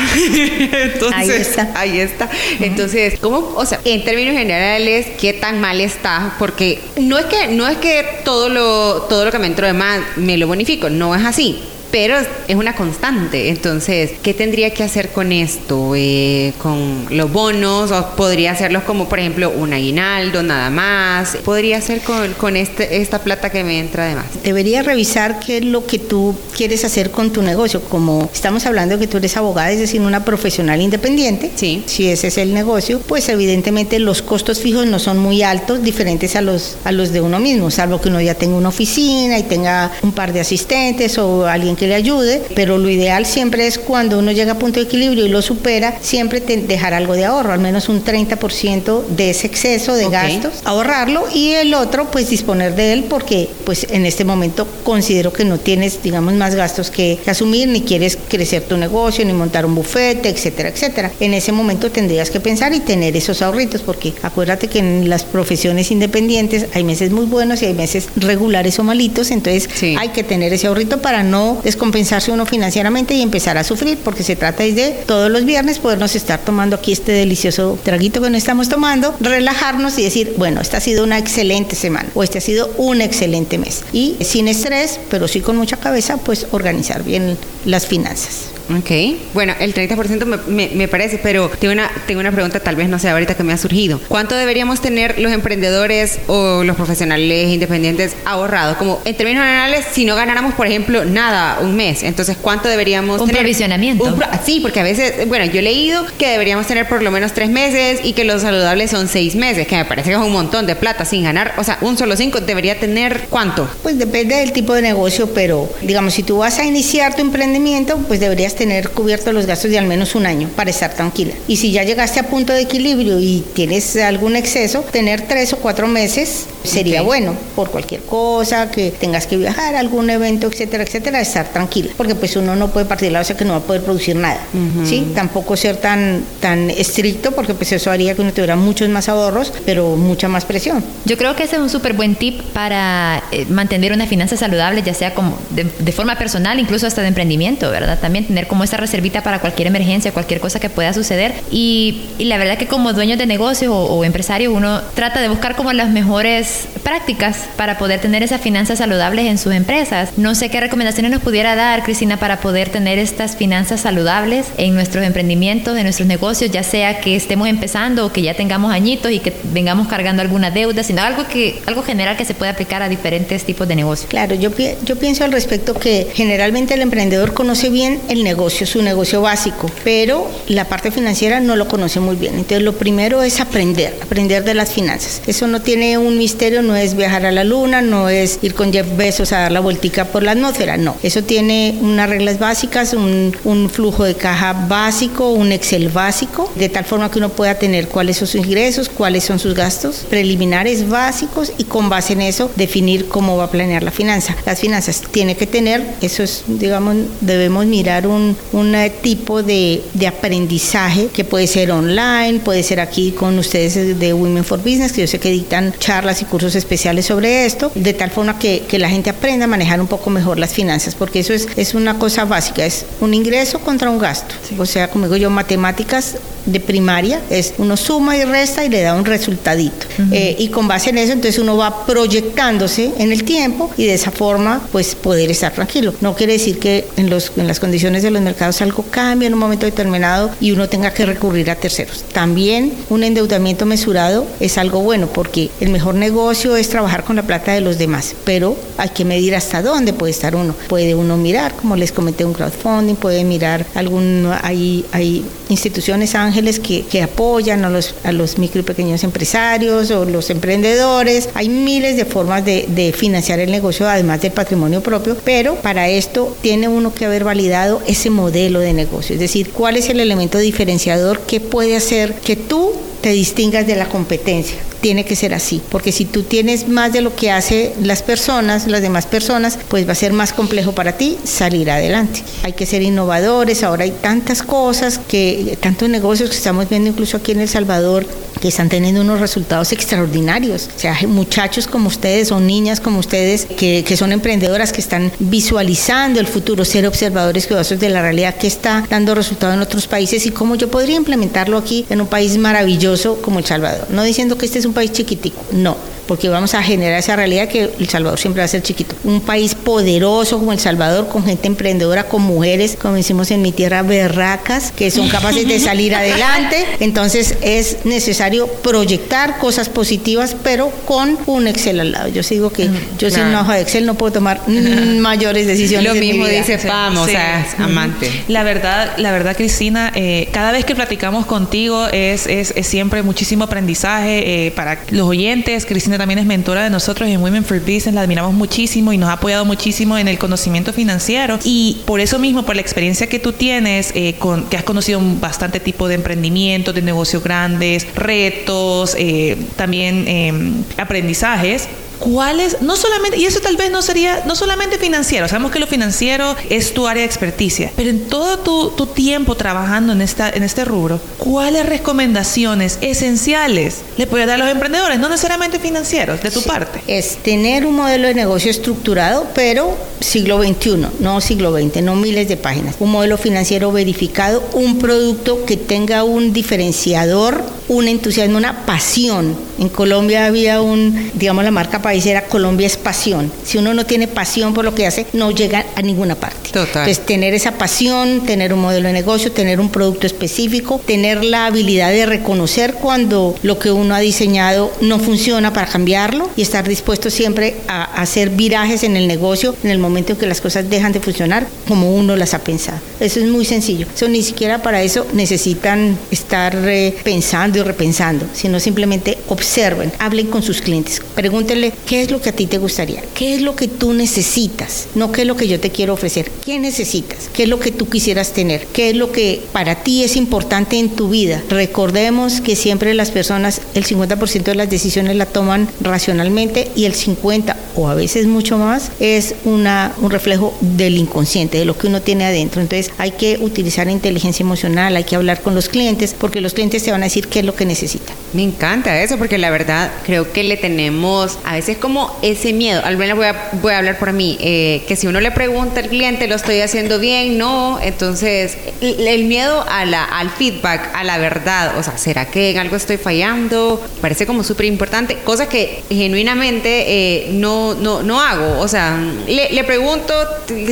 Entonces, 0.72 1.14
Ahí 1.14 1.30
está. 1.32 1.72
Ahí 1.76 2.00
está. 2.00 2.30
Entonces, 2.60 3.20
¿cómo, 3.20 3.54
o 3.56 3.66
sea, 3.66 3.80
en 3.86 4.04
términos 4.04 4.36
generales, 4.36 5.08
qué 5.20 5.34
tan 5.34 5.60
mal 5.60 5.82
está? 5.82 6.36
Porque 6.38 6.80
no 7.00 7.18
es 7.18 7.26
que 7.26 7.48
no 7.48 7.68
es 7.68 7.78
que 7.78 8.22
todo 8.24 8.50
lo 8.50 9.02
todo 9.10 9.26
lo 9.26 9.32
que 9.32 9.40
me 9.40 9.48
entró 9.48 9.68
de 9.68 9.74
más 9.74 10.00
me 10.22 10.38
lo 10.38 10.48
bonifico, 10.48 10.90
no 10.90 11.16
es 11.16 11.26
así. 11.26 11.58
Pero 11.92 12.16
es 12.48 12.56
una 12.56 12.76
constante. 12.76 13.50
Entonces, 13.50 14.12
¿qué 14.22 14.34
tendría 14.34 14.74
que 14.74 14.84
hacer 14.84 15.10
con 15.10 15.32
esto? 15.32 15.94
Eh, 15.96 16.54
¿Con 16.58 17.06
los 17.10 17.32
bonos? 17.32 17.92
¿O 17.92 18.16
podría 18.16 18.52
hacerlos 18.52 18.84
como, 18.84 19.10
por 19.10 19.20
ejemplo, 19.20 19.50
un 19.50 19.74
aguinaldo 19.74 20.44
nada 20.44 20.70
más? 20.70 21.38
¿Podría 21.44 21.78
hacer 21.78 22.02
con, 22.02 22.34
con 22.34 22.56
este, 22.56 23.02
esta 23.02 23.20
plata 23.20 23.50
que 23.50 23.64
me 23.64 23.80
entra 23.80 24.06
de 24.08 24.16
más? 24.16 24.26
Deberías 24.44 24.86
revisar 24.86 25.40
qué 25.40 25.58
es 25.58 25.66
lo 25.66 25.86
que 25.86 26.00
tú 26.00 26.36
quieres 26.56 26.86
hacer 26.86 27.12
con 27.12 27.32
tu 27.32 27.42
negocio. 27.42 27.82
Como 27.82 28.30
estamos 28.34 28.66
hablando 28.66 28.96
de 28.98 29.02
que 29.02 29.08
tú 29.08 29.18
eres 29.18 29.36
abogada, 29.38 29.72
es 29.72 29.80
decir, 29.80 30.02
una 30.02 30.24
profesional 30.24 30.82
independiente. 30.82 31.52
Sí. 31.56 31.84
Si 31.86 32.08
ese 32.08 32.28
es 32.28 32.38
el 32.38 32.54
negocio, 32.54 33.00
pues 33.00 33.28
evidentemente 33.30 34.00
los 34.00 34.22
costos 34.22 34.60
fijos 34.60 34.86
no 34.86 35.00
son 35.00 35.18
muy 35.18 35.44
altos, 35.44 35.84
diferentes 35.84 36.36
a 36.36 36.42
los, 36.42 36.78
a 36.84 36.92
los 36.92 37.12
de 37.12 37.22
uno 37.22 37.40
mismo, 37.40 37.72
salvo 37.72 38.00
que 38.00 38.10
uno 38.10 38.22
ya 38.22 38.36
tenga 38.36 38.56
una 38.56 38.70
oficina 38.70 39.38
y 39.38 39.44
tenga 39.44 39.92
un 40.02 40.12
par 40.12 40.34
de 40.34 40.40
asistentes 40.40 41.18
o 41.18 41.46
alguien 41.46 41.76
que 41.76 41.81
le 41.88 41.96
ayude. 41.96 42.42
Pero 42.56 42.78
lo 42.78 42.90
ideal 42.90 43.26
siempre 43.26 43.68
es 43.68 43.78
cuando 43.78 44.20
uno 44.20 44.32
llega 44.32 44.54
a 44.54 44.60
punto 44.60 44.80
de 44.80 44.86
equilibrio 44.86 45.26
y 45.26 45.30
lo 45.30 45.42
supera, 45.42 45.98
siempre 46.02 46.42
te- 46.42 46.58
dejar 46.58 46.94
algo 46.94 47.14
de 47.14 47.26
ahorro, 47.26 47.54
al 47.54 47.60
menos 47.60 47.90
un 47.90 48.04
30% 48.04 49.06
de 49.08 49.30
ese 49.30 49.48
exceso 49.48 49.94
de 49.96 50.10
gastos 50.10 50.54
ahorrarlo 50.66 51.26
y 51.34 51.52
el 51.52 51.74
otro 51.74 52.10
pues 52.12 52.30
disponer 52.30 52.76
de 52.76 52.94
él 52.94 53.06
porque 53.10 53.50
pues 53.66 53.86
en 53.90 54.06
este 54.06 54.24
momento 54.26 54.68
considero 54.84 55.32
que 55.34 55.46
no 55.46 55.58
tienes 55.58 56.02
digamos 56.04 56.34
más 56.34 56.56
gastos 56.56 56.90
que, 56.92 57.20
que 57.24 57.32
asumir 57.32 57.68
ni 57.68 57.82
quieres 57.82 58.18
crecer 58.30 58.64
tu 58.64 58.78
negocio 58.78 59.26
ni 59.26 59.34
montar 59.34 59.66
un 59.66 59.76
bufete 59.76 60.30
etcétera 60.30 60.70
etcétera 60.70 61.12
en 61.20 61.34
ese 61.34 61.52
momento 61.52 61.92
tendrías 61.92 62.30
que 62.30 62.40
pensar 62.40 62.74
y 62.74 62.80
tener 62.80 63.16
esos 63.16 63.42
ahorritos 63.42 63.82
porque 63.82 64.14
acuérdate 64.22 64.68
que 64.68 64.80
en 64.80 65.10
las 65.10 65.24
profesiones 65.24 65.92
independientes 65.92 66.68
hay 66.74 66.84
meses 66.84 67.12
muy 67.12 67.26
buenos 67.26 67.62
y 67.62 67.66
hay 67.66 67.74
meses 67.74 68.08
regulares 68.16 68.80
o 68.80 68.84
malitos 68.84 69.32
entonces 69.32 69.70
Sí. 69.74 69.96
hay 70.00 70.10
que 70.10 70.24
tener 70.24 70.54
ese 70.54 70.68
ahorrito 70.68 71.02
para 71.02 71.24
no 71.24 71.62
descompensarse 71.72 72.32
uno 72.32 72.46
financieramente 72.46 73.14
y 73.14 73.22
empezar 73.22 73.58
a 73.58 73.64
sufrir 73.64 73.98
porque 74.04 74.24
se 74.24 74.36
trata 74.36 74.64
de 74.64 75.04
todos 75.08 75.32
los 75.32 75.46
viernes 75.46 75.80
podernos 75.80 76.16
estar 76.16 76.40
tomando 76.40 76.76
aquí 76.76 76.92
este 76.92 77.14
delicioso 77.14 77.80
traguito 77.82 78.22
que 78.22 78.30
nos 78.30 78.40
estamos 78.40 78.68
tomando, 78.68 79.16
relajarnos 79.22 79.98
y 79.98 80.04
decir, 80.04 80.36
bueno, 80.38 80.62
esta 80.62 80.78
ha 80.78 80.82
sido 80.82 81.04
una 81.04 81.18
excelente 81.18 81.76
semana 81.76 82.10
o 82.14 82.24
este 82.24 82.38
ha 82.40 82.42
sido 82.42 82.70
un 82.78 83.02
excelente 83.02 83.58
mes. 83.58 83.84
Y 83.94 84.18
sin 84.22 84.48
estrés, 84.48 85.00
pero 85.10 85.28
sí 85.28 85.42
con 85.42 85.56
mucha 85.56 85.78
cabeza, 85.78 86.18
pues 86.18 86.48
organizar 86.52 87.04
bien 87.04 87.38
las 87.66 87.88
finanzas. 87.88 88.51
Ok, 88.78 88.92
bueno, 89.34 89.54
el 89.60 89.74
30% 89.74 90.26
me, 90.26 90.38
me, 90.48 90.70
me 90.76 90.88
parece, 90.88 91.18
pero 91.22 91.50
tengo 91.50 91.74
una, 91.74 91.90
tengo 92.08 92.20
una 92.22 92.32
pregunta, 92.32 92.60
tal 92.60 92.76
vez 92.76 92.90
no 92.90 93.00
sé 93.00 93.10
ahorita 93.10 93.36
que 93.36 93.44
me 93.44 93.54
ha 93.54 93.58
surgido. 93.58 94.00
¿Cuánto 94.08 94.36
deberíamos 94.36 94.82
tener 94.82 95.20
los 95.20 95.32
emprendedores 95.32 96.20
o 96.28 96.64
los 96.64 96.76
profesionales 96.76 97.50
independientes 97.50 98.16
ahorrados? 98.26 98.78
Como 98.78 99.02
en 99.06 99.16
términos 99.16 99.44
generales, 99.44 99.86
si 99.92 100.06
no 100.06 100.16
ganáramos, 100.16 100.54
por 100.54 100.68
ejemplo, 100.68 101.06
nada 101.06 101.60
un 101.62 101.76
mes, 101.76 102.04
entonces 102.04 102.38
¿cuánto 102.42 102.70
deberíamos 102.70 103.20
Un 103.22 103.28
tener? 103.28 103.42
provisionamiento. 103.42 104.04
Un 104.06 104.16
pro- 104.16 104.28
sí, 104.46 104.60
porque 104.62 104.80
a 104.80 104.84
veces, 104.84 105.28
bueno, 105.28 105.46
yo 105.46 105.60
he 105.60 105.64
leído 105.64 106.06
que 106.18 106.30
deberíamos 106.30 106.68
tener 106.68 106.88
por 106.88 107.02
lo 107.04 107.12
menos 107.12 107.34
tres 107.34 107.50
meses 107.50 108.00
y 108.04 108.14
que 108.14 108.24
los 108.24 108.42
saludables 108.42 108.92
son 108.92 109.08
seis 109.08 109.36
meses, 109.36 109.68
que 109.68 109.76
me 109.76 109.86
parece 109.86 110.10
que 110.12 110.16
es 110.16 110.22
un 110.22 110.32
montón 110.32 110.66
de 110.66 110.76
plata 110.76 111.06
sin 111.06 111.24
ganar. 111.24 111.54
O 111.58 111.64
sea, 111.64 111.78
un 111.82 111.98
solo 111.98 112.16
cinco 112.16 112.40
debería 112.40 112.80
tener 112.80 113.26
¿cuánto? 113.30 113.70
Pues 113.84 113.98
depende 113.98 114.36
del 114.36 114.52
tipo 114.54 114.74
de 114.74 114.82
negocio, 114.82 115.34
pero 115.34 115.70
digamos, 115.82 116.14
si 116.14 116.24
tú 116.24 116.38
vas 116.38 116.58
a 116.60 116.64
iniciar 116.66 117.16
tu 117.16 117.22
emprendimiento, 117.22 117.98
pues 118.08 118.20
deberías 118.20 118.56
tener 118.56 118.61
cubiertos 118.94 119.34
los 119.34 119.46
gastos 119.46 119.72
de 119.72 119.80
al 119.80 119.86
menos 119.86 120.16
un 120.16 120.26
año 120.26 120.50
para 120.56 120.70
estar 120.70 120.94
tranquila. 120.94 121.34
Y 121.48 121.58
si 121.58 121.72
ya 121.72 121.84
llegaste 121.84 122.20
a 122.20 122.24
punto 122.24 122.54
de 122.54 122.62
equilibrio 122.62 123.20
y 123.20 123.44
tienes 123.54 123.96
algún 123.98 124.36
exceso, 124.36 124.82
tener 124.92 125.22
tres 125.22 125.54
o 125.54 125.58
cuatro 125.58 125.88
meses 125.88 126.46
sería 126.64 127.02
bueno 127.02 127.36
por 127.56 127.72
cualquier 127.72 128.02
cosa, 128.02 128.70
que 128.70 128.92
tengas 128.92 129.26
que 129.28 129.38
viajar, 129.38 129.76
algún 129.76 130.10
evento, 130.10 130.48
etcétera, 130.48 130.84
etcétera, 130.84 131.22
estar 131.22 131.48
tranquila. 131.50 131.92
Porque 131.98 132.16
pues 132.16 132.36
uno 132.36 132.56
no 132.56 132.70
puede 132.70 132.86
partir 132.86 133.08
de 133.08 133.14
la 133.14 133.20
base 133.20 133.36
que 133.36 133.46
no 133.46 133.54
va 133.54 133.60
a 133.60 133.64
poder 133.64 133.84
producir 133.84 134.16
nada. 134.16 134.40
¿sí? 134.86 135.12
Tampoco 135.16 135.58
ser 135.58 135.78
tan, 135.78 136.24
tan 136.40 136.70
estricto 136.70 137.32
porque 137.32 137.54
pues 137.54 137.72
eso 137.72 137.92
haría 137.92 138.16
que 138.16 138.22
uno 138.22 138.32
tuviera 138.32 138.56
muchos 138.56 138.90
más 138.90 139.10
ahorros, 139.10 139.54
pero 139.66 139.96
mucha 139.98 140.28
más 140.28 140.46
presión. 140.46 140.84
Yo 141.06 141.18
creo 141.18 141.36
que 141.36 141.44
ese 141.44 141.56
es 141.56 141.62
un 141.62 141.70
súper 141.70 141.94
buen 141.94 142.16
tip 142.16 142.42
para 142.54 143.24
eh, 143.32 143.46
mantener 143.46 143.94
una 143.94 144.08
finanza 144.08 144.38
saludable, 144.38 144.84
ya 144.84 144.94
sea 144.94 145.14
como 145.14 145.38
de, 145.50 145.64
de 145.64 145.92
forma 145.92 146.18
personal, 146.18 146.60
incluso 146.60 146.88
hasta 146.88 147.02
de 147.02 147.08
emprendimiento, 147.08 147.70
¿verdad? 147.70 148.00
También 148.00 148.26
tener 148.26 148.48
como 148.52 148.66
esa 148.66 148.76
reservita 148.76 149.24
para 149.24 149.40
cualquier 149.40 149.70
emergencia, 149.70 150.12
cualquier 150.12 150.42
cosa 150.42 150.60
que 150.60 150.70
pueda 150.70 150.92
suceder. 150.92 151.34
Y, 151.52 152.02
la 152.20 152.38
verdad 152.38 152.58
que 152.58 152.68
como 152.68 152.92
dueños 152.92 153.18
de 153.18 153.26
negocios 153.26 153.72
o, 153.72 153.78
o 153.78 154.04
empresarios, 154.04 154.54
uno 154.54 154.82
trata 154.94 155.22
de 155.22 155.30
buscar 155.30 155.56
como 155.56 155.72
las 155.72 155.90
mejores 155.90 156.68
prácticas 156.82 157.38
para 157.56 157.78
poder 157.78 158.02
tener 158.02 158.24
esas 158.24 158.42
finanzas 158.42 158.80
saludables 158.80 159.26
en 159.28 159.38
sus 159.38 159.54
empresas. 159.54 160.12
No 160.18 160.36
sé 160.36 160.50
qué 160.50 160.60
recomendaciones 160.60 161.12
nos 161.12 161.22
pudiera 161.22 161.56
dar, 161.56 161.84
Cristina, 161.84 162.18
para 162.18 162.42
poder 162.42 162.70
tener 162.70 163.00
estas 163.00 163.36
finanzas 163.36 163.82
saludables 163.82 164.48
en 164.58 164.74
nuestros 164.74 165.06
emprendimientos, 165.06 165.78
en 165.78 165.84
nuestros 165.84 166.08
negocios, 166.08 166.52
ya 166.52 166.64
sea 166.64 167.00
que 167.00 167.16
estemos 167.16 167.48
empezando 167.48 168.06
o 168.06 168.12
que 168.12 168.22
ya 168.22 168.34
tengamos 168.34 168.74
añitos 168.74 169.12
y 169.12 169.20
que 169.20 169.34
vengamos 169.54 169.88
cargando 169.88 170.22
alguna 170.22 170.52
deuda, 170.52 170.84
sino 170.84 171.02
algo 171.02 171.28
que 171.28 171.62
algo 171.66 171.84
general 171.84 172.18
que 172.18 172.26
se 172.26 172.34
puede 172.34 172.52
aplicar 172.52 172.82
a 172.82 172.90
diferentes 172.90 173.44
tipos 173.44 173.68
de 173.68 173.76
negocios. 173.76 174.10
Claro, 174.10 174.36
yo, 174.36 174.52
yo 174.84 174.96
pienso 174.98 175.24
al 175.24 175.32
respecto 175.32 175.74
que 175.74 176.08
generalmente 176.14 176.74
el 176.74 176.82
emprendedor 176.82 177.34
conoce 177.34 177.70
bien 177.70 178.00
el 178.10 178.24
negocio, 178.24 178.66
su 178.66 178.82
negocio 178.82 179.22
básico, 179.22 179.70
pero 179.84 180.30
la 180.48 180.66
parte 180.66 180.92
financiera 180.92 181.40
no 181.40 181.56
lo 181.56 181.68
conoce 181.68 182.00
muy 182.00 182.16
bien. 182.16 182.36
Entonces 182.36 182.62
lo 182.62 182.74
primero 182.74 183.24
es 183.24 183.40
aprender, 183.40 183.94
aprender 184.02 184.44
de 184.44 184.54
las 184.54 184.72
finanzas. 184.72 185.22
Eso 185.28 185.48
no 185.48 185.62
tiene 185.62 185.98
un 185.98 186.18
misterio, 186.18 186.62
no 186.62 186.71
es 186.76 186.96
viajar 186.96 187.26
a 187.26 187.32
la 187.32 187.44
luna, 187.44 187.82
no 187.82 188.10
es 188.10 188.40
ir 188.42 188.54
con 188.54 188.72
Jeff 188.72 188.88
Bezos 188.96 189.32
a 189.32 189.40
dar 189.40 189.52
la 189.52 189.60
vueltica 189.60 190.06
por 190.06 190.24
la 190.24 190.32
atmósfera, 190.32 190.78
no. 190.78 190.96
Eso 191.04 191.24
tiene 191.24 191.78
unas 191.82 192.10
reglas 192.10 192.40
básicas, 192.40 192.94
un, 192.94 193.32
flujo 193.72 194.04
de 194.04 194.16
caja 194.16 194.54
básico, 194.68 195.30
un 195.32 195.52
Excel 195.52 195.90
básico, 195.90 196.52
de 196.56 196.70
tal 196.70 196.86
forma 196.86 197.10
que 197.12 197.20
uno 197.20 197.30
pueda 197.30 197.56
tener 197.56 197.88
cuáles 197.88 198.18
son 198.18 198.28
sus 198.28 198.46
ingresos, 198.46 198.90
cuáles 198.90 199.24
son 199.24 199.40
sus 199.40 199.54
gastos 199.54 200.06
preliminares 200.10 200.90
básicos 200.90 201.54
y 201.58 201.66
con 201.66 201.90
base 201.90 202.14
en 202.14 202.22
eso 202.22 202.52
definir 202.56 203.08
cómo 203.08 203.38
va 203.38 203.46
a 203.46 203.52
planear 203.52 203.84
la 203.84 203.92
finanza. 203.92 204.36
Las 204.46 204.60
finanzas 204.60 205.02
tiene 205.12 205.36
que 205.36 205.48
tener, 205.48 205.84
eso 206.02 206.24
es, 206.24 206.44
digamos, 206.48 206.96
debemos 207.22 207.66
mirar 207.66 208.08
un, 208.08 208.36
un 208.52 208.76
tipo 209.02 209.44
de, 209.44 209.82
de 209.94 210.08
aprendizaje 210.08 211.08
que 211.14 211.24
puede 211.24 211.48
ser 211.48 211.72
online, 211.72 212.40
puede 212.40 212.64
ser 212.64 212.80
aquí 212.80 213.12
con 213.12 213.38
ustedes 213.38 214.00
de 214.00 214.14
Women 214.14 214.44
for 214.44 214.60
Business, 214.60 214.92
que 214.92 215.02
yo 215.02 215.08
sé 215.08 215.20
que 215.20 215.30
dictan 215.30 215.74
charlas 215.80 216.22
y 216.22 216.26
cursos 216.26 216.56
especiales 216.62 217.06
sobre 217.06 217.46
esto, 217.46 217.72
de 217.76 217.94
tal 217.94 218.10
forma 218.10 218.40
que, 218.40 218.64
que 218.68 218.80
la 218.80 218.90
gente 218.90 219.10
aprenda 219.10 219.46
a 219.46 219.48
manejar 219.48 219.82
un 219.82 219.88
poco 219.88 220.10
mejor 220.10 220.40
las 220.40 220.54
finanzas, 220.54 220.96
porque 220.96 221.20
eso 221.20 221.34
es, 221.34 221.48
es 221.56 221.74
una 221.74 222.00
cosa 222.00 222.26
básica, 222.26 222.66
es 222.66 222.86
un 223.00 223.14
ingreso 223.14 223.60
contra 223.60 223.90
un 223.90 224.00
gasto. 224.00 224.36
O 224.58 224.66
sea, 224.66 224.90
como 224.90 225.06
digo 225.06 225.18
yo, 225.18 225.30
matemáticas 225.30 226.16
de 226.46 226.60
primaria 226.60 227.22
es 227.30 227.54
uno 227.58 227.78
suma 227.78 228.18
y 228.18 228.24
resta 228.24 228.66
y 228.66 228.70
le 228.70 228.82
da 228.82 228.96
un 228.96 229.06
resultadito. 229.06 229.86
Eh, 230.12 230.36
y 230.40 230.48
con 230.50 230.68
base 230.68 230.90
en 230.90 230.98
eso, 230.98 231.14
entonces 231.14 231.40
uno 231.40 231.58
va 231.58 231.86
proyectándose 231.86 232.92
en 232.98 233.12
el 233.12 233.24
tiempo 233.24 233.70
y 233.78 233.86
de 233.86 233.94
esa 233.94 234.12
forma, 234.12 234.62
pues 234.72 234.96
poder 234.96 235.30
estar 235.30 235.54
tranquilo. 235.54 235.94
No 236.02 236.16
quiere 236.16 236.34
decir 236.34 236.60
que 236.60 236.88
en, 236.98 237.10
los, 237.10 237.32
en 237.38 237.48
las 237.48 237.60
condiciones 237.60 238.04
de 238.04 238.12
los 238.12 238.22
mercados 238.22 238.62
algo 238.62 238.84
cambie 238.90 239.28
en 239.28 239.34
un 239.34 239.40
momento 239.40 239.66
determinado 239.66 240.32
y 240.40 240.52
uno 240.52 240.68
tenga 240.68 240.94
que 240.94 241.06
recurrir 241.06 241.50
a 241.52 241.56
terceros. 241.56 242.04
También 242.12 242.74
un 242.90 243.04
endeudamiento 243.04 243.66
mesurado 243.66 244.26
es 244.40 244.58
algo 244.58 244.82
bueno 244.82 245.08
porque 245.08 245.52
el 245.60 245.70
mejor 245.70 245.96
negocio 245.96 246.51
es 246.56 246.70
trabajar 246.70 247.04
con 247.04 247.16
la 247.16 247.24
plata 247.24 247.54
de 247.54 247.62
los 247.62 247.78
demás, 247.78 248.16
pero 248.24 248.56
hay 248.78 248.90
que 248.90 249.06
medir 249.06 249.36
hasta 249.36 249.62
dónde 249.62 249.94
puede 249.94 250.12
estar 250.12 250.36
uno. 250.36 250.56
Puede 250.68 250.96
uno 250.96 251.18
mirar, 251.18 251.54
como 251.56 251.76
les 251.76 251.92
comenté, 251.92 252.26
un 252.26 252.34
crowdfunding, 252.34 252.96
puede 252.96 253.24
mirar 253.24 253.66
algún, 253.76 254.30
hay, 254.42 254.86
hay 254.92 255.24
instituciones 255.50 256.16
ángeles 256.16 256.60
que, 256.60 256.84
que 256.84 257.02
apoyan 257.02 257.66
a 257.66 257.70
los, 257.70 257.96
a 258.04 258.12
los 258.12 258.38
micro 258.38 258.62
y 258.62 258.64
pequeños 258.64 259.04
empresarios 259.04 259.92
o 259.92 260.06
los 260.06 260.30
emprendedores. 260.30 261.30
Hay 261.34 261.50
miles 261.50 261.96
de 261.96 262.06
formas 262.06 262.44
de, 262.46 262.66
de 262.68 262.94
financiar 262.94 263.40
el 263.40 263.52
negocio, 263.52 263.88
además 263.88 264.22
del 264.22 264.32
patrimonio 264.32 264.82
propio, 264.82 265.18
pero 265.24 265.56
para 265.56 265.90
esto 265.90 266.36
tiene 266.42 266.68
uno 266.68 266.94
que 266.94 267.06
haber 267.06 267.24
validado 267.24 267.82
ese 267.88 268.10
modelo 268.10 268.60
de 268.60 268.74
negocio, 268.74 269.14
es 269.14 269.20
decir, 269.20 269.52
cuál 269.52 269.78
es 269.78 269.90
el 269.90 270.00
elemento 270.00 270.38
diferenciador 270.38 271.20
que 271.22 271.40
puede 271.40 271.76
hacer 271.76 272.14
que 272.16 272.36
tú 272.36 272.72
te 273.02 273.10
distingas 273.12 273.68
de 273.68 273.76
la 273.76 273.90
competencia. 273.90 274.58
Tiene 274.82 275.06
que 275.06 275.16
ser 275.16 275.34
así, 275.34 275.62
porque 275.70 275.92
si 275.92 276.06
tú 276.06 276.24
tienes 276.24 276.68
más 276.68 276.92
de 276.92 277.02
lo 277.02 277.16
que 277.16 277.32
hacen 277.32 277.72
las 277.84 278.02
personas, 278.02 278.68
las 278.68 278.82
demás 278.82 279.06
personas, 279.06 279.60
pues 279.68 279.88
va 279.88 279.92
a 279.92 279.96
ser 279.96 280.12
más 280.12 280.34
complejo 280.34 280.74
para 280.74 280.94
ti 280.94 281.18
salir 281.24 281.70
adelante. 281.70 282.24
Hay 282.44 282.54
que 282.54 282.66
ser 282.66 282.82
innovadores, 282.82 283.64
ahora 283.64 283.84
hay 283.84 283.92
tantas 283.92 284.42
cosas, 284.42 284.98
que 284.98 285.58
tantos 285.62 285.88
negocios 285.90 286.30
que 286.30 286.36
estamos 286.36 286.68
viendo 286.68 286.90
incluso 286.90 287.18
aquí 287.18 287.32
en 287.32 287.42
El 287.42 287.50
Salvador, 287.50 288.06
que 288.42 288.48
están 288.48 288.70
teniendo 288.70 289.02
unos 289.02 289.20
resultados 289.20 289.72
extraordinarios. 289.72 290.68
O 290.76 290.80
sea, 290.80 290.98
muchachos 291.08 291.68
como 291.68 291.88
ustedes 291.88 292.32
o 292.32 292.40
niñas 292.40 292.80
como 292.80 293.00
ustedes 293.00 293.46
que, 293.46 293.84
que 293.88 293.96
son 293.96 294.12
emprendedoras, 294.12 294.74
que 294.74 294.82
están 294.82 295.12
visualizando 295.20 296.20
el 296.20 296.28
futuro, 296.28 296.66
ser 296.66 296.88
observadores 296.88 297.46
cuidadosos 297.46 297.80
de 297.80 297.90
la 297.90 298.02
realidad 298.02 298.36
que 298.36 298.48
está 298.48 298.84
dando 298.90 299.14
resultado 299.14 299.54
en 299.54 299.62
otros 299.62 299.88
países 299.88 300.26
y 300.26 300.32
cómo 300.32 300.56
yo 300.56 300.70
podría 300.72 300.96
implementarlo 300.96 301.58
aquí 301.58 301.86
en 301.90 302.02
un 302.02 302.08
país 302.08 302.38
maravilloso 302.38 303.22
como 303.22 303.40
El 303.40 303.46
Salvador. 303.46 303.88
No 303.92 304.04
diciendo 304.04 304.38
que 304.38 304.48
este 304.48 304.60
es 304.60 304.66
un 304.66 304.71
país 304.74 304.92
chiquitico, 304.92 305.44
no 305.54 305.76
porque 306.08 306.30
vamos 306.30 306.54
a 306.54 306.64
generar 306.64 307.00
esa 307.00 307.16
realidad 307.16 307.48
que 307.48 307.70
El 307.80 307.90
Salvador 307.90 308.20
siempre 308.20 308.42
va 308.42 308.46
a 308.46 308.48
ser 308.48 308.62
chiquito. 308.62 308.96
Un 309.04 309.22
país 309.22 309.56
poderoso 309.56 310.40
como 310.40 310.52
El 310.54 310.60
Salvador, 310.60 311.08
con 311.08 311.26
gente 311.26 311.48
emprendedora, 311.48 312.06
con 312.08 312.22
mujeres, 312.22 312.78
como 312.82 312.96
decimos 312.96 313.32
en 313.32 313.42
mi 313.42 313.52
tierra, 313.52 313.82
berracas, 313.84 314.72
que 314.72 314.92
son 314.92 315.08
capaces 315.10 315.48
de 315.48 315.60
salir 315.60 315.96
adelante. 316.02 316.66
Entonces 316.80 317.36
es 317.42 317.78
necesario 317.86 318.48
proyectar 318.48 319.38
cosas 319.40 319.70
positivas, 319.70 320.36
pero 320.44 320.72
con 320.86 321.18
un 321.26 321.48
Excel 321.48 321.80
al 321.80 321.92
lado. 321.92 322.08
Yo 322.10 322.24
sigo 322.24 322.52
que 322.52 322.70
yo 322.98 323.10
sin 323.10 323.24
una 323.24 323.42
hoja 323.42 323.56
de 323.56 323.62
Excel 323.62 323.86
no 323.86 323.96
puedo 323.96 324.14
tomar 324.14 324.42
mm, 324.48 324.98
mayores 325.00 325.48
decisiones. 325.48 325.88
Lo 325.90 325.94
en 325.96 326.00
mi 326.00 326.08
mismo 326.12 326.26
vida. 326.26 326.38
dice 326.38 326.58
Pam, 326.58 326.98
o 326.98 327.06
Sí. 327.06 327.12
sea, 327.12 327.42
es 327.46 327.60
amante. 327.60 328.10
La 328.28 328.44
verdad, 328.44 328.94
la 328.98 329.12
verdad, 329.12 329.36
Cristina, 329.36 329.92
eh, 329.96 330.30
cada 330.32 330.52
vez 330.52 330.66
que 330.66 330.76
platicamos 330.76 331.26
contigo 331.26 331.88
es, 331.88 332.28
es, 332.28 332.54
es 332.56 332.68
siempre 332.68 333.04
muchísimo 333.04 333.44
aprendizaje 333.44 334.48
eh, 334.48 334.52
para 334.52 334.80
los 334.92 335.08
oyentes. 335.08 335.66
Cristina 335.66 335.91
también 335.98 336.20
es 336.20 336.26
mentora 336.26 336.64
de 336.64 336.70
nosotros 336.70 337.10
en 337.10 337.22
Women 337.22 337.44
for 337.44 337.60
Business, 337.60 337.94
la 337.94 338.02
admiramos 338.02 338.34
muchísimo 338.34 338.94
y 338.94 338.98
nos 338.98 339.10
ha 339.10 339.14
apoyado 339.14 339.46
muchísimo 339.46 339.98
en 339.98 340.08
el 340.08 340.18
conocimiento 340.18 340.74
financiero. 340.74 341.40
Y 341.44 341.82
por 341.86 342.00
eso 342.00 342.20
mismo, 342.20 342.44
por 342.44 342.56
la 342.56 342.62
experiencia 342.62 343.08
que 343.08 343.20
tú 343.20 343.34
tienes, 343.34 343.92
eh, 343.96 344.16
que 344.50 344.58
has 344.58 344.64
conocido 344.64 345.02
bastante 345.20 345.60
tipo 345.60 345.88
de 345.88 345.96
emprendimientos, 345.96 346.76
de 346.76 346.82
negocios 346.82 347.24
grandes, 347.24 347.88
retos, 347.96 348.96
eh, 348.98 349.38
también 349.56 350.06
eh, 350.08 350.34
aprendizajes. 350.78 351.68
¿Cuáles? 352.02 352.62
No 352.62 352.76
solamente, 352.76 353.18
y 353.18 353.26
eso 353.26 353.40
tal 353.40 353.58
vez 353.58 353.72
no 353.72 353.82
sería, 353.82 354.24
no 354.26 354.36
solamente 354.36 354.78
financiero, 354.78 355.28
sabemos 355.28 355.52
que 355.52 355.60
lo 355.60 355.68
financiero 355.68 356.36
es 356.50 356.74
tu 356.74 356.88
área 356.88 357.02
de 357.02 357.08
experticia, 357.08 357.72
pero 357.76 357.90
en 357.90 358.08
todo 358.08 358.40
tu, 358.40 358.72
tu 358.72 358.88
tiempo 358.88 359.36
trabajando 359.36 359.94
en, 359.94 360.02
esta, 360.02 360.30
en 360.30 360.44
este 360.44 360.66
rubro, 360.66 361.00
¿cuáles 361.18 361.66
recomendaciones 361.66 362.80
esenciales 362.82 363.78
le 363.98 364.08
puedes 364.08 364.28
dar 364.28 364.42
a 364.42 364.44
los 364.44 364.52
emprendedores, 364.52 365.00
no 365.00 365.10
necesariamente 365.10 365.60
financieros, 365.60 366.22
de 366.22 366.32
tu 366.32 366.42
parte? 366.42 366.82
es 366.88 367.18
tener 367.18 367.66
un 367.66 367.76
modelo 367.76 368.08
de 368.08 368.14
negocio 368.14 368.52
estructurado, 368.52 369.28
pero 369.34 369.78
siglo 370.00 370.42
XXI, 370.42 370.88
no 371.00 371.22
siglo 371.22 371.54
XX, 371.54 371.82
no 371.82 371.96
miles 371.96 372.28
de 372.28 372.38
páginas. 372.38 372.76
Un 372.80 372.92
modelo 372.92 373.18
financiero 373.18 373.72
verificado, 373.72 374.44
un 374.54 374.80
producto 374.80 375.46
que 375.46 375.58
tenga 375.58 376.04
un 376.04 376.34
diferenciador, 376.34 377.44
un 377.72 377.88
entusiasmo, 377.88 378.38
una 378.38 378.66
pasión. 378.66 379.34
En 379.58 379.70
Colombia 379.70 380.26
había 380.26 380.60
un, 380.60 381.12
digamos, 381.14 381.46
la 381.46 381.52
marca 381.52 381.82
país 381.82 382.06
era 382.06 382.26
Colombia 382.26 382.68
es 382.68 382.76
pasión. 382.76 383.32
Si 383.46 383.58
uno 383.58 383.74
no 383.74 383.86
tiene 383.86 384.10
pasión 384.10 384.54
por 384.54 384.66
lo 384.66 384.76
que 384.76 384.86
hace, 384.86 385.06
no 385.14 385.32
llega 385.32 385.66
a 385.76 385.82
ninguna 385.82 386.16
parte. 386.16 386.50
Total. 386.50 386.68
Entonces, 386.68 387.06
tener 387.06 387.34
esa 387.34 387.54
pasión, 387.54 388.26
tener 388.26 388.54
un 388.54 388.60
modelo 388.60 388.88
de 388.88 388.94
negocio, 388.94 389.32
tener 389.32 389.62
un 389.62 389.70
producto 389.70 390.06
específico, 390.06 390.82
tener 390.86 391.24
la 391.24 391.46
habilidad 391.46 391.92
de 391.92 392.06
reconocer 392.06 392.74
cuando 392.74 393.36
lo 393.42 393.58
que 393.58 393.72
uno 393.72 393.96
ha 393.96 394.00
diseñado 394.00 394.74
no 394.82 395.00
funciona 395.00 395.54
para 395.54 395.68
cambiarlo 395.68 396.30
y 396.36 396.42
estar 396.42 396.68
dispuesto 396.68 397.10
siempre 397.10 397.56
a 397.70 397.84
hacer 397.84 398.32
virajes 398.32 398.84
en 398.84 398.98
el 398.98 399.08
negocio 399.08 399.56
en 399.64 399.70
el 399.70 399.80
momento 399.80 400.12
en 400.14 400.20
que 400.20 400.28
las 400.28 400.42
cosas 400.42 400.70
dejan 400.70 400.92
de 400.92 401.00
funcionar 401.00 401.48
como 401.70 401.96
uno 401.96 402.18
las 402.18 402.34
ha 402.34 402.40
pensado. 402.40 402.80
Eso 403.00 403.22
es 403.22 403.28
muy 403.28 403.46
sencillo. 403.46 403.88
Eso 403.96 404.10
ni 404.10 404.24
siquiera 404.24 404.62
para 404.62 404.82
eso 404.82 405.08
necesitan 405.14 405.98
estar 406.12 406.54
eh, 406.68 406.96
pensando 407.04 407.61
repensando, 407.64 408.26
sino 408.34 408.60
simplemente 408.60 409.18
observen, 409.28 409.92
hablen 410.00 410.28
con 410.28 410.44
sus 410.44 410.62
clientes, 410.62 411.02
pregúntenle 411.16 411.74
qué 411.86 412.02
es 412.02 412.12
lo 412.12 412.22
que 412.22 412.30
a 412.30 412.36
ti 412.36 412.46
te 412.46 412.58
gustaría, 412.58 413.04
qué 413.14 413.36
es 413.36 413.42
lo 413.42 413.56
que 413.56 413.68
tú 413.68 413.94
necesitas, 413.94 414.88
no 414.96 415.12
qué 415.12 415.22
es 415.22 415.28
lo 415.28 415.36
que 415.36 415.48
yo 415.48 415.60
te 415.60 415.70
quiero 415.72 415.94
ofrecer, 415.94 416.32
qué 416.46 416.60
necesitas, 416.60 417.30
qué 417.34 417.44
es 417.44 417.50
lo 417.50 417.60
que 417.60 417.72
tú 417.72 417.90
quisieras 417.90 418.34
tener, 418.34 418.68
qué 418.68 418.90
es 418.92 418.96
lo 418.96 419.12
que 419.12 419.42
para 419.52 419.84
ti 419.84 420.04
es 420.04 420.16
importante 420.16 420.78
en 420.78 420.90
tu 420.90 421.10
vida. 421.10 421.42
Recordemos 421.50 422.42
que 422.42 422.56
siempre 422.56 422.94
las 422.94 423.12
personas, 423.12 423.62
el 423.74 423.86
50% 423.86 424.44
de 424.44 424.56
las 424.56 424.70
decisiones 424.70 425.16
la 425.16 425.26
toman 425.26 425.68
racionalmente 425.82 426.70
y 426.76 426.86
el 426.86 426.94
50% 426.94 427.56
o 427.76 427.88
a 427.88 427.96
veces 427.96 428.28
mucho 428.28 428.58
más 428.58 428.92
es 429.00 429.36
una, 429.46 429.94
un 430.02 430.12
reflejo 430.12 430.54
del 430.62 430.98
inconsciente, 430.98 431.58
de 431.58 431.66
lo 431.66 431.78
que 431.78 431.88
uno 431.88 432.02
tiene 432.02 432.26
adentro. 432.26 432.62
Entonces 432.62 432.92
hay 432.98 433.12
que 433.12 433.38
utilizar 433.40 433.90
inteligencia 433.90 434.44
emocional, 434.44 434.96
hay 434.96 435.04
que 435.04 435.16
hablar 435.16 435.42
con 435.42 435.56
los 435.56 435.70
clientes 435.70 436.16
porque 436.18 436.42
los 436.42 436.54
clientes 436.54 436.84
te 436.84 436.92
van 436.92 437.02
a 437.02 437.06
decir 437.06 437.28
es 437.42 437.46
lo 437.46 437.56
que 437.56 437.66
necesitan. 437.66 438.16
Me 438.34 438.44
encanta 438.44 439.02
eso 439.02 439.18
porque 439.18 439.38
la 439.38 439.50
verdad 439.50 439.92
creo 440.06 440.32
que 440.32 440.44
le 440.44 440.56
tenemos 440.56 441.38
a 441.44 441.56
veces 441.56 441.78
como 441.78 442.18
ese 442.22 442.54
miedo, 442.54 442.82
al 442.86 442.96
menos 442.98 443.18
voy 443.18 443.26
a, 443.26 443.50
voy 443.62 443.74
a 443.74 443.80
hablar 443.80 444.00
por 444.00 444.14
mí, 444.14 444.38
eh, 444.40 444.84
que 444.88 444.96
si 444.96 445.08
uno 445.08 445.20
le 445.20 445.32
pregunta 445.32 445.82
al 445.82 445.90
cliente, 445.90 446.28
¿lo 446.28 446.36
estoy 446.36 446.62
haciendo 446.62 446.98
bien? 446.98 447.38
No, 447.38 447.80
entonces 447.82 448.58
el 448.82 449.26
miedo 449.26 449.66
a 449.68 449.86
la, 449.86 450.06
al 450.06 450.30
feedback, 450.30 450.90
a 450.94 451.04
la 451.04 451.18
verdad, 451.18 451.78
o 451.78 451.84
sea, 451.84 451.98
¿será 451.98 452.26
que 452.26 452.52
en 452.52 452.60
algo 452.60 452.78
estoy 452.78 452.98
fallando? 452.98 453.84
Parece 454.00 454.26
como 454.26 454.44
súper 454.44 454.66
importante, 454.66 455.18
cosa 455.24 455.50
que 455.50 455.84
genuinamente 455.90 456.86
eh, 456.88 457.30
no, 457.32 457.74
no, 457.74 458.02
no 458.02 458.22
hago, 458.22 458.60
o 458.60 458.68
sea, 458.68 458.98
le, 459.28 459.64
pregunto 459.64 460.14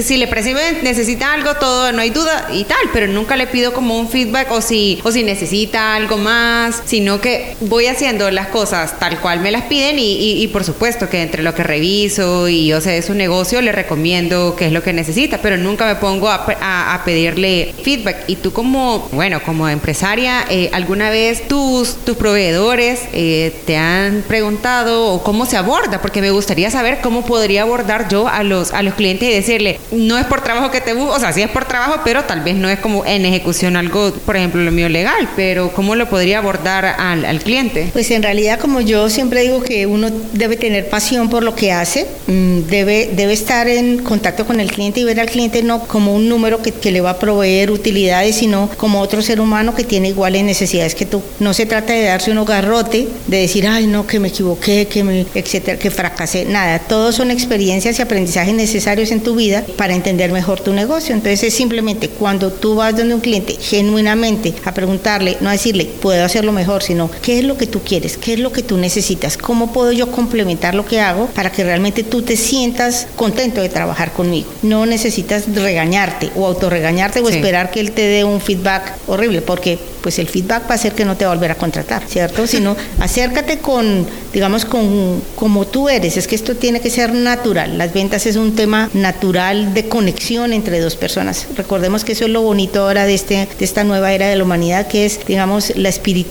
si 0.01 0.17
le 0.17 0.27
percibe 0.27 0.79
necesita 0.81 1.33
algo, 1.33 1.55
todo, 1.55 1.91
no 1.91 2.01
hay 2.01 2.09
duda 2.09 2.47
y 2.51 2.63
tal, 2.63 2.77
pero 2.93 3.07
nunca 3.07 3.35
le 3.35 3.47
pido 3.47 3.73
como 3.73 3.99
un 3.99 4.09
feedback 4.09 4.51
o 4.51 4.61
si, 4.61 4.99
o 5.03 5.11
si 5.11 5.23
necesita 5.23 5.95
algo 5.95 6.17
más, 6.17 6.58
sino 6.85 7.21
que 7.21 7.55
voy 7.61 7.87
haciendo 7.87 8.29
las 8.31 8.47
cosas 8.47 8.99
tal 8.99 9.19
cual 9.19 9.39
me 9.39 9.51
las 9.51 9.63
piden 9.63 9.95
y, 9.99 10.47
por 10.47 10.63
supuesto 10.63 11.09
que 11.09 11.21
entre 11.21 11.43
lo 11.43 11.53
que 11.53 11.63
reviso 11.63 12.47
y 12.47 12.67
yo 12.67 12.81
sé 12.81 12.91
de 12.91 13.01
su 13.01 13.13
negocio 13.13 13.61
le 13.61 13.71
recomiendo 13.71 14.55
qué 14.57 14.67
es 14.67 14.71
lo 14.71 14.83
que 14.83 14.93
necesita, 14.93 15.39
pero 15.41 15.57
nunca 15.57 15.85
me 15.85 15.95
pongo 15.95 16.29
a, 16.29 17.01
pedirle 17.05 17.73
feedback. 17.83 18.23
Y 18.27 18.35
tú 18.35 18.51
como, 18.51 19.07
bueno, 19.11 19.41
como 19.43 19.69
empresaria, 19.69 20.45
eh, 20.49 20.69
¿alguna 20.73 21.09
vez 21.09 21.47
tus, 21.47 21.95
tus 22.05 22.17
proveedores 22.17 23.01
eh, 23.13 23.55
te 23.65 23.77
han 23.77 24.23
preguntado 24.27 25.21
cómo 25.23 25.45
se 25.45 25.57
aborda? 25.57 26.01
Porque 26.01 26.21
me 26.21 26.31
gustaría 26.31 26.69
saber 26.69 26.99
cómo 27.01 27.25
podría 27.25 27.61
abordar 27.63 28.09
yo 28.09 28.27
a 28.27 28.43
los, 28.43 28.73
a 28.73 28.83
los 28.83 28.95
clientes 28.95 29.29
y 29.29 29.31
decirle, 29.31 29.79
no 29.91 30.17
es 30.17 30.25
por 30.25 30.41
trabajo 30.41 30.71
que 30.71 30.81
te 30.81 30.93
busco, 30.93 31.15
o 31.15 31.19
sea, 31.19 31.31
sí 31.31 31.41
es 31.41 31.49
por 31.49 31.65
trabajo, 31.65 32.01
pero 32.03 32.23
tal 32.25 32.41
vez 32.41 32.55
no 32.55 32.69
es 32.69 32.79
como 32.79 33.05
en 33.05 33.25
ejecución 33.25 33.77
algo, 33.77 34.11
por 34.25 34.35
ejemplo, 34.35 34.61
lo 34.61 34.71
mío 34.71 34.89
legal, 34.89 35.29
pero 35.35 35.71
¿cómo 35.71 35.95
lo 35.95 36.09
podría 36.09 36.39
abordar 36.39 36.48
al, 36.57 37.25
al 37.25 37.39
cliente? 37.39 37.89
Pues 37.93 38.09
en 38.11 38.23
realidad, 38.23 38.59
como 38.59 38.81
yo 38.81 39.09
siempre 39.09 39.41
digo 39.41 39.61
que 39.61 39.85
uno 39.85 40.09
debe 40.33 40.57
tener 40.57 40.89
pasión 40.89 41.29
por 41.29 41.43
lo 41.43 41.55
que 41.55 41.71
hace, 41.71 42.05
mm, 42.27 42.61
debe, 42.69 43.09
debe 43.15 43.33
estar 43.33 43.67
en 43.67 43.99
contacto 43.99 44.45
con 44.45 44.59
el 44.59 44.71
cliente 44.71 44.99
y 44.99 45.03
ver 45.03 45.19
al 45.19 45.29
cliente 45.29 45.63
no 45.63 45.87
como 45.87 46.13
un 46.15 46.29
número 46.29 46.61
que, 46.61 46.71
que 46.71 46.91
le 46.91 47.01
va 47.01 47.11
a 47.11 47.19
proveer 47.19 47.71
utilidades, 47.71 48.35
sino 48.35 48.69
como 48.77 49.01
otro 49.01 49.21
ser 49.21 49.41
humano 49.41 49.75
que 49.75 49.83
tiene 49.83 50.09
iguales 50.09 50.43
necesidades 50.43 50.95
que 50.95 51.05
tú. 51.05 51.21
No 51.39 51.53
se 51.53 51.65
trata 51.65 51.93
de 51.93 52.03
darse 52.03 52.31
un 52.31 52.43
garrote, 52.45 53.07
de 53.27 53.37
decir, 53.37 53.67
ay, 53.67 53.87
no, 53.87 54.07
que 54.07 54.19
me 54.19 54.29
equivoqué, 54.29 54.87
que 54.87 55.03
me, 55.03 55.25
etcétera, 55.35 55.77
que 55.77 55.91
fracasé. 55.91 56.45
Nada, 56.45 56.79
todos 56.79 57.15
son 57.15 57.31
experiencias 57.31 57.99
y 57.99 58.01
aprendizajes 58.01 58.53
necesarios 58.53 59.11
en 59.11 59.21
tu 59.21 59.35
vida 59.35 59.63
para 59.77 59.93
entender 59.93 60.31
mejor 60.31 60.59
tu 60.59 60.73
negocio. 60.73 61.13
Entonces 61.13 61.43
es 61.43 61.53
simplemente 61.53 62.09
cuando 62.09 62.51
tú 62.51 62.75
vas 62.75 62.95
donde 62.95 63.15
un 63.15 63.21
cliente 63.21 63.57
genuinamente 63.59 64.53
a 64.65 64.73
preguntarle, 64.73 65.37
no 65.41 65.49
a 65.49 65.53
decirle, 65.53 65.85
puedo 65.85 66.23
hacerlo 66.39 66.53
mejor, 66.53 66.83
sino 66.83 67.11
qué 67.21 67.39
es 67.39 67.43
lo 67.43 67.57
que 67.57 67.67
tú 67.67 67.81
quieres, 67.81 68.15
qué 68.15 68.33
es 68.33 68.39
lo 68.39 68.53
que 68.53 68.63
tú 68.63 68.77
necesitas, 68.77 69.35
cómo 69.35 69.73
puedo 69.73 69.91
yo 69.91 70.09
complementar 70.09 70.73
lo 70.73 70.85
que 70.85 71.01
hago 71.01 71.27
para 71.27 71.51
que 71.51 71.65
realmente 71.65 72.03
tú 72.03 72.21
te 72.21 72.37
sientas 72.37 73.07
contento 73.17 73.61
de 73.61 73.67
trabajar 73.67 74.13
conmigo. 74.13 74.49
No 74.61 74.85
necesitas 74.85 75.53
regañarte 75.53 76.31
o 76.35 76.47
autorregañarte 76.47 77.19
o 77.19 77.27
esperar 77.27 77.71
que 77.71 77.81
él 77.81 77.91
te 77.91 78.03
dé 78.03 78.23
un 78.23 78.39
feedback 78.39 78.93
horrible, 79.07 79.41
porque 79.41 79.77
pues 80.01 80.17
el 80.17 80.29
feedback 80.29 80.69
va 80.69 80.75
a 80.75 80.77
ser 80.77 80.93
que 80.93 81.03
no 81.03 81.17
te 81.17 81.25
va 81.25 81.31
a 81.31 81.35
volver 81.35 81.51
a 81.51 81.55
contratar, 81.55 82.03
¿cierto? 82.07 82.47
Sino 82.47 82.77
acércate 82.99 83.59
con, 83.59 84.07
digamos, 84.33 84.63
con 84.63 85.21
como 85.35 85.67
tú 85.67 85.89
eres. 85.89 86.15
Es 86.15 86.25
que 86.25 86.35
esto 86.35 86.55
tiene 86.55 86.79
que 86.79 86.89
ser 86.89 87.13
natural. 87.13 87.77
Las 87.77 87.93
ventas 87.93 88.25
es 88.25 88.37
un 88.37 88.55
tema 88.55 88.89
natural 88.93 89.73
de 89.73 89.89
conexión 89.89 90.53
entre 90.53 90.79
dos 90.79 90.95
personas. 90.95 91.47
Recordemos 91.57 92.05
que 92.05 92.13
eso 92.13 92.23
es 92.25 92.31
lo 92.31 92.41
bonito 92.41 92.83
ahora 92.83 93.05
de, 93.05 93.13
este, 93.13 93.47
de 93.57 93.65
esta 93.65 93.83
nueva 93.83 94.13
era 94.13 94.27
de 94.29 94.37
la 94.37 94.43
humanidad, 94.45 94.87
que 94.87 95.05
es, 95.05 95.19
digamos, 95.27 95.75
la 95.75 95.89
espiritualidad 95.89 96.28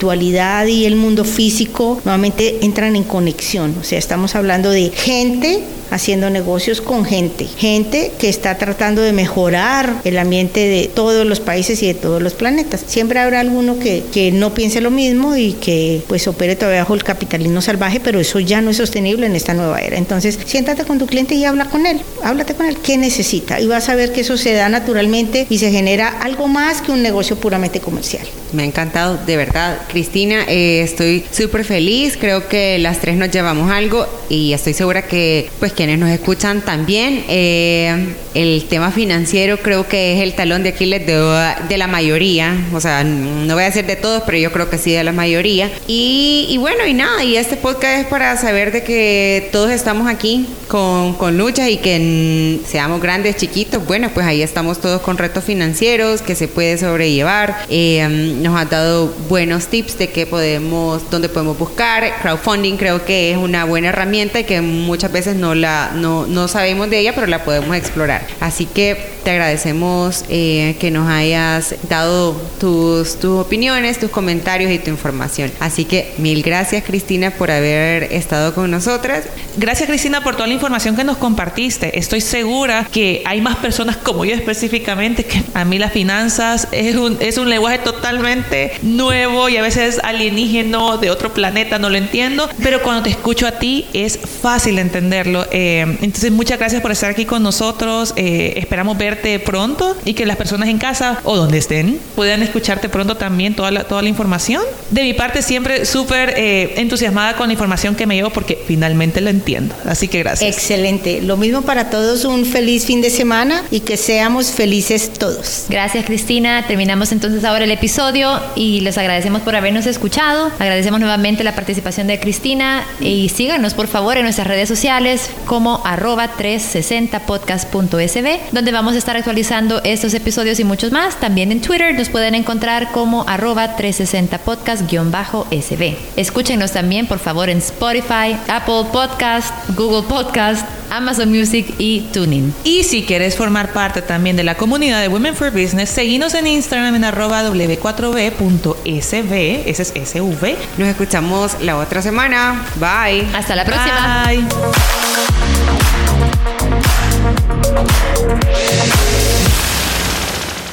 y 0.68 0.86
el 0.86 0.96
mundo 0.96 1.24
físico 1.24 2.00
nuevamente 2.04 2.58
entran 2.62 2.96
en 2.96 3.04
conexión. 3.04 3.74
O 3.80 3.84
sea, 3.84 3.98
estamos 3.98 4.34
hablando 4.34 4.70
de 4.70 4.90
gente 4.90 5.62
haciendo 5.90 6.30
negocios 6.30 6.80
con 6.80 7.04
gente, 7.04 7.46
gente 7.46 8.12
que 8.18 8.28
está 8.28 8.58
tratando 8.58 9.02
de 9.02 9.12
mejorar 9.12 10.00
el 10.04 10.18
ambiente 10.18 10.60
de 10.60 10.88
todos 10.88 11.26
los 11.26 11.40
países 11.40 11.82
y 11.82 11.86
de 11.86 11.94
todos 11.94 12.22
los 12.22 12.34
planetas. 12.34 12.84
Siempre 12.86 13.18
habrá 13.20 13.40
alguno 13.40 13.78
que, 13.78 14.04
que 14.12 14.32
no 14.32 14.54
piense 14.54 14.80
lo 14.80 14.90
mismo 14.90 15.36
y 15.36 15.52
que 15.52 16.02
pues 16.06 16.26
opere 16.28 16.56
todavía 16.56 16.80
bajo 16.80 16.94
el 16.94 17.04
capitalismo 17.04 17.60
salvaje, 17.60 18.00
pero 18.00 18.20
eso 18.20 18.40
ya 18.40 18.60
no 18.60 18.70
es 18.70 18.76
sostenible 18.76 19.26
en 19.26 19.36
esta 19.36 19.54
nueva 19.54 19.80
era. 19.80 19.96
Entonces, 19.96 20.38
siéntate 20.46 20.84
con 20.84 20.98
tu 20.98 21.06
cliente 21.06 21.34
y 21.34 21.44
habla 21.44 21.66
con 21.66 21.86
él, 21.86 22.00
háblate 22.22 22.54
con 22.54 22.66
él, 22.66 22.76
qué 22.82 22.96
necesita 22.96 23.60
y 23.60 23.66
vas 23.66 23.88
a 23.88 23.94
ver 23.94 24.12
que 24.12 24.20
eso 24.20 24.36
se 24.36 24.52
da 24.52 24.68
naturalmente 24.68 25.46
y 25.48 25.58
se 25.58 25.70
genera 25.70 26.08
algo 26.08 26.48
más 26.48 26.82
que 26.82 26.92
un 26.92 27.02
negocio 27.02 27.36
puramente 27.36 27.80
comercial. 27.80 28.26
Me 28.52 28.62
ha 28.62 28.66
encantado, 28.66 29.18
de 29.26 29.36
verdad. 29.36 29.78
Cristina, 29.88 30.44
eh, 30.48 30.80
estoy 30.82 31.24
súper 31.30 31.64
feliz, 31.64 32.16
creo 32.18 32.48
que 32.48 32.78
las 32.78 33.00
tres 33.00 33.16
nos 33.16 33.30
llevamos 33.30 33.70
algo 33.70 34.06
y 34.28 34.52
estoy 34.52 34.72
segura 34.72 35.02
que 35.02 35.50
pues 35.58 35.72
quienes 35.78 36.00
nos 36.00 36.10
escuchan 36.10 36.62
también. 36.62 37.24
Eh, 37.28 38.16
el 38.34 38.64
tema 38.68 38.90
financiero 38.90 39.58
creo 39.58 39.86
que 39.86 40.14
es 40.14 40.22
el 40.24 40.34
talón 40.34 40.64
de 40.64 40.70
Aquiles 40.70 41.06
de, 41.06 41.54
de, 41.68 41.78
la 41.78 41.86
mayoría, 41.86 42.52
o 42.74 42.80
sea, 42.80 43.04
no 43.04 43.54
voy 43.54 43.62
a 43.62 43.66
decir 43.66 43.86
de 43.86 43.94
todos, 43.94 44.24
pero 44.26 44.38
yo 44.38 44.50
creo 44.50 44.68
que 44.68 44.76
sí 44.76 44.90
de 44.90 45.04
la 45.04 45.12
mayoría. 45.12 45.70
Y, 45.86 46.48
y 46.50 46.56
bueno, 46.58 46.84
y 46.84 46.94
nada, 46.94 47.22
y 47.22 47.36
este 47.36 47.56
podcast 47.56 48.00
es 48.00 48.06
para 48.06 48.36
saber 48.36 48.72
de 48.72 48.82
que 48.82 49.50
todos 49.52 49.70
estamos 49.70 50.08
aquí 50.08 50.48
con, 50.66 51.14
con 51.14 51.38
luchas 51.38 51.68
y 51.68 51.76
que 51.76 52.58
seamos 52.66 53.00
grandes, 53.00 53.36
chiquitos, 53.36 53.86
bueno, 53.86 54.10
pues 54.12 54.26
ahí 54.26 54.42
estamos 54.42 54.80
todos 54.80 55.00
con 55.00 55.16
retos 55.16 55.44
financieros 55.44 56.22
que 56.22 56.34
se 56.34 56.48
puede 56.48 56.76
sobrellevar. 56.76 57.56
Eh, 57.70 58.36
nos 58.40 58.60
ha 58.60 58.64
dado 58.64 59.14
buenos 59.28 59.68
tips 59.68 59.96
de 59.96 60.08
qué 60.08 60.26
podemos, 60.26 61.08
dónde 61.08 61.28
podemos 61.28 61.56
buscar. 61.56 62.04
Crowdfunding 62.20 62.76
creo 62.76 63.04
que 63.04 63.30
es 63.30 63.36
una 63.36 63.64
buena 63.64 63.90
herramienta 63.90 64.40
y 64.40 64.44
que 64.44 64.60
muchas 64.60 65.12
veces 65.12 65.36
no 65.36 65.54
la 65.54 65.67
no, 65.94 66.48
sabemos 66.48 66.90
de 66.90 67.00
ella, 67.00 67.14
pero 67.14 67.26
la 67.26 67.44
podemos 67.44 67.76
explorar. 67.76 68.26
Así 68.40 68.66
que 68.66 69.18
te 69.24 69.30
agradecemos 69.32 70.24
eh, 70.28 70.76
que 70.80 70.90
nos 70.90 71.08
hayas 71.08 71.74
dado 71.88 72.40
tus, 72.58 73.18
tus 73.18 73.40
opiniones, 73.40 73.98
tus 73.98 74.10
comentarios 74.10 74.70
y 74.70 74.78
tu 74.78 74.90
información. 74.90 75.50
Así 75.60 75.84
que 75.84 76.14
mil 76.18 76.42
gracias 76.42 76.84
Cristina 76.84 77.30
por 77.30 77.50
haber 77.50 78.04
estado 78.04 78.54
con 78.54 78.70
nosotras. 78.70 79.24
Gracias 79.56 79.88
Cristina 79.88 80.22
por 80.22 80.34
toda 80.34 80.46
la 80.46 80.54
información 80.54 80.96
que 80.96 81.04
nos 81.04 81.16
compartiste. 81.18 81.98
Estoy 81.98 82.20
segura 82.20 82.86
que 82.90 83.22
hay 83.24 83.40
más 83.40 83.56
personas 83.56 83.96
como 83.96 84.24
yo 84.24 84.34
específicamente 84.34 85.24
que 85.24 85.42
a 85.54 85.64
mí 85.64 85.78
las 85.78 85.92
finanzas 85.92 86.68
es 86.72 86.96
un, 86.96 87.16
es 87.20 87.38
un 87.38 87.48
lenguaje 87.48 87.78
totalmente 87.78 88.72
nuevo 88.82 89.48
y 89.48 89.56
a 89.56 89.62
veces 89.62 90.00
alienígeno 90.02 90.98
de 90.98 91.10
otro 91.10 91.32
planeta, 91.32 91.78
no 91.78 91.90
lo 91.90 91.96
entiendo, 91.96 92.48
pero 92.62 92.82
cuando 92.82 93.04
te 93.04 93.10
escucho 93.10 93.46
a 93.46 93.52
ti 93.52 93.86
es 93.92 94.18
fácil 94.18 94.78
entenderlo. 94.78 95.46
Eh, 95.60 95.80
entonces, 96.02 96.30
muchas 96.30 96.56
gracias 96.56 96.80
por 96.80 96.92
estar 96.92 97.10
aquí 97.10 97.24
con 97.24 97.42
nosotros. 97.42 98.12
Eh, 98.14 98.54
esperamos 98.58 98.96
verte 98.96 99.40
pronto 99.40 99.96
y 100.04 100.14
que 100.14 100.24
las 100.24 100.36
personas 100.36 100.68
en 100.68 100.78
casa 100.78 101.20
o 101.24 101.36
donde 101.36 101.58
estén 101.58 101.98
puedan 102.14 102.44
escucharte 102.44 102.88
pronto 102.88 103.16
también 103.16 103.56
toda 103.56 103.72
la, 103.72 103.82
toda 103.82 104.02
la 104.02 104.08
información. 104.08 104.62
De 104.92 105.02
mi 105.02 105.14
parte, 105.14 105.42
siempre 105.42 105.84
súper 105.84 106.34
eh, 106.36 106.74
entusiasmada 106.76 107.34
con 107.34 107.48
la 107.48 107.54
información 107.54 107.96
que 107.96 108.06
me 108.06 108.14
llevo 108.14 108.30
porque 108.30 108.56
finalmente 108.68 109.20
lo 109.20 109.30
entiendo. 109.30 109.74
Así 109.84 110.06
que 110.06 110.20
gracias. 110.20 110.48
Excelente. 110.48 111.22
Lo 111.22 111.36
mismo 111.36 111.62
para 111.62 111.90
todos. 111.90 112.24
Un 112.24 112.44
feliz 112.44 112.86
fin 112.86 113.02
de 113.02 113.10
semana 113.10 113.64
y 113.72 113.80
que 113.80 113.96
seamos 113.96 114.52
felices 114.52 115.10
todos. 115.12 115.64
Gracias, 115.68 116.04
Cristina. 116.04 116.68
Terminamos 116.68 117.10
entonces 117.10 117.42
ahora 117.42 117.64
el 117.64 117.72
episodio 117.72 118.40
y 118.54 118.80
les 118.82 118.96
agradecemos 118.96 119.42
por 119.42 119.56
habernos 119.56 119.86
escuchado. 119.86 120.52
Agradecemos 120.60 121.00
nuevamente 121.00 121.42
la 121.42 121.56
participación 121.56 122.06
de 122.06 122.20
Cristina 122.20 122.86
y 123.00 123.28
síganos, 123.30 123.74
por 123.74 123.88
favor, 123.88 124.18
en 124.18 124.22
nuestras 124.22 124.46
redes 124.46 124.68
sociales 124.68 125.30
como 125.48 125.80
arroba 125.84 126.36
360podcast.sb, 126.36 128.52
donde 128.52 128.70
vamos 128.70 128.94
a 128.94 128.98
estar 128.98 129.16
actualizando 129.16 129.80
estos 129.82 130.12
episodios 130.12 130.60
y 130.60 130.64
muchos 130.64 130.92
más. 130.92 131.18
También 131.18 131.50
en 131.50 131.62
Twitter 131.62 131.96
nos 131.96 132.10
pueden 132.10 132.34
encontrar 132.34 132.92
como 132.92 133.24
arroba 133.26 133.76
360 133.76 134.44
podcast-sb. 134.44 135.96
Escúchenos 136.16 136.72
también, 136.72 137.06
por 137.06 137.18
favor, 137.18 137.48
en 137.48 137.56
Spotify, 137.58 138.36
Apple 138.46 138.84
Podcast, 138.92 139.54
Google 139.74 140.06
Podcast, 140.06 140.68
Amazon 140.90 141.30
Music 141.30 141.74
y 141.78 142.02
Tuning. 142.12 142.52
Y 142.64 142.84
si 142.84 143.04
quieres 143.04 143.34
formar 143.36 143.72
parte 143.72 144.02
también 144.02 144.36
de 144.36 144.44
la 144.44 144.56
comunidad 144.56 145.00
de 145.00 145.08
Women 145.08 145.34
for 145.34 145.50
Business, 145.50 145.88
seguinos 145.88 146.34
en 146.34 146.46
Instagram 146.46 146.94
en 146.94 147.04
arroba 147.04 147.42
w4b.sv, 147.44 149.62
ese 149.66 149.82
es 149.82 149.94
SV. 150.10 150.56
Nos 150.76 150.88
escuchamos 150.88 151.56
la 151.62 151.78
otra 151.78 152.02
semana. 152.02 152.66
Bye. 152.76 153.26
Hasta 153.34 153.56
la 153.56 153.64
próxima. 153.64 154.24
Bye. 154.26 155.37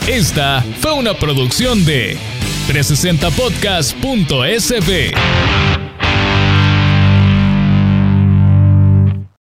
Esta 0.07 0.63
fue 0.81 0.93
una 0.93 1.15
producción 1.15 1.83
de 1.83 2.15
360podcast.sb. 2.67 5.64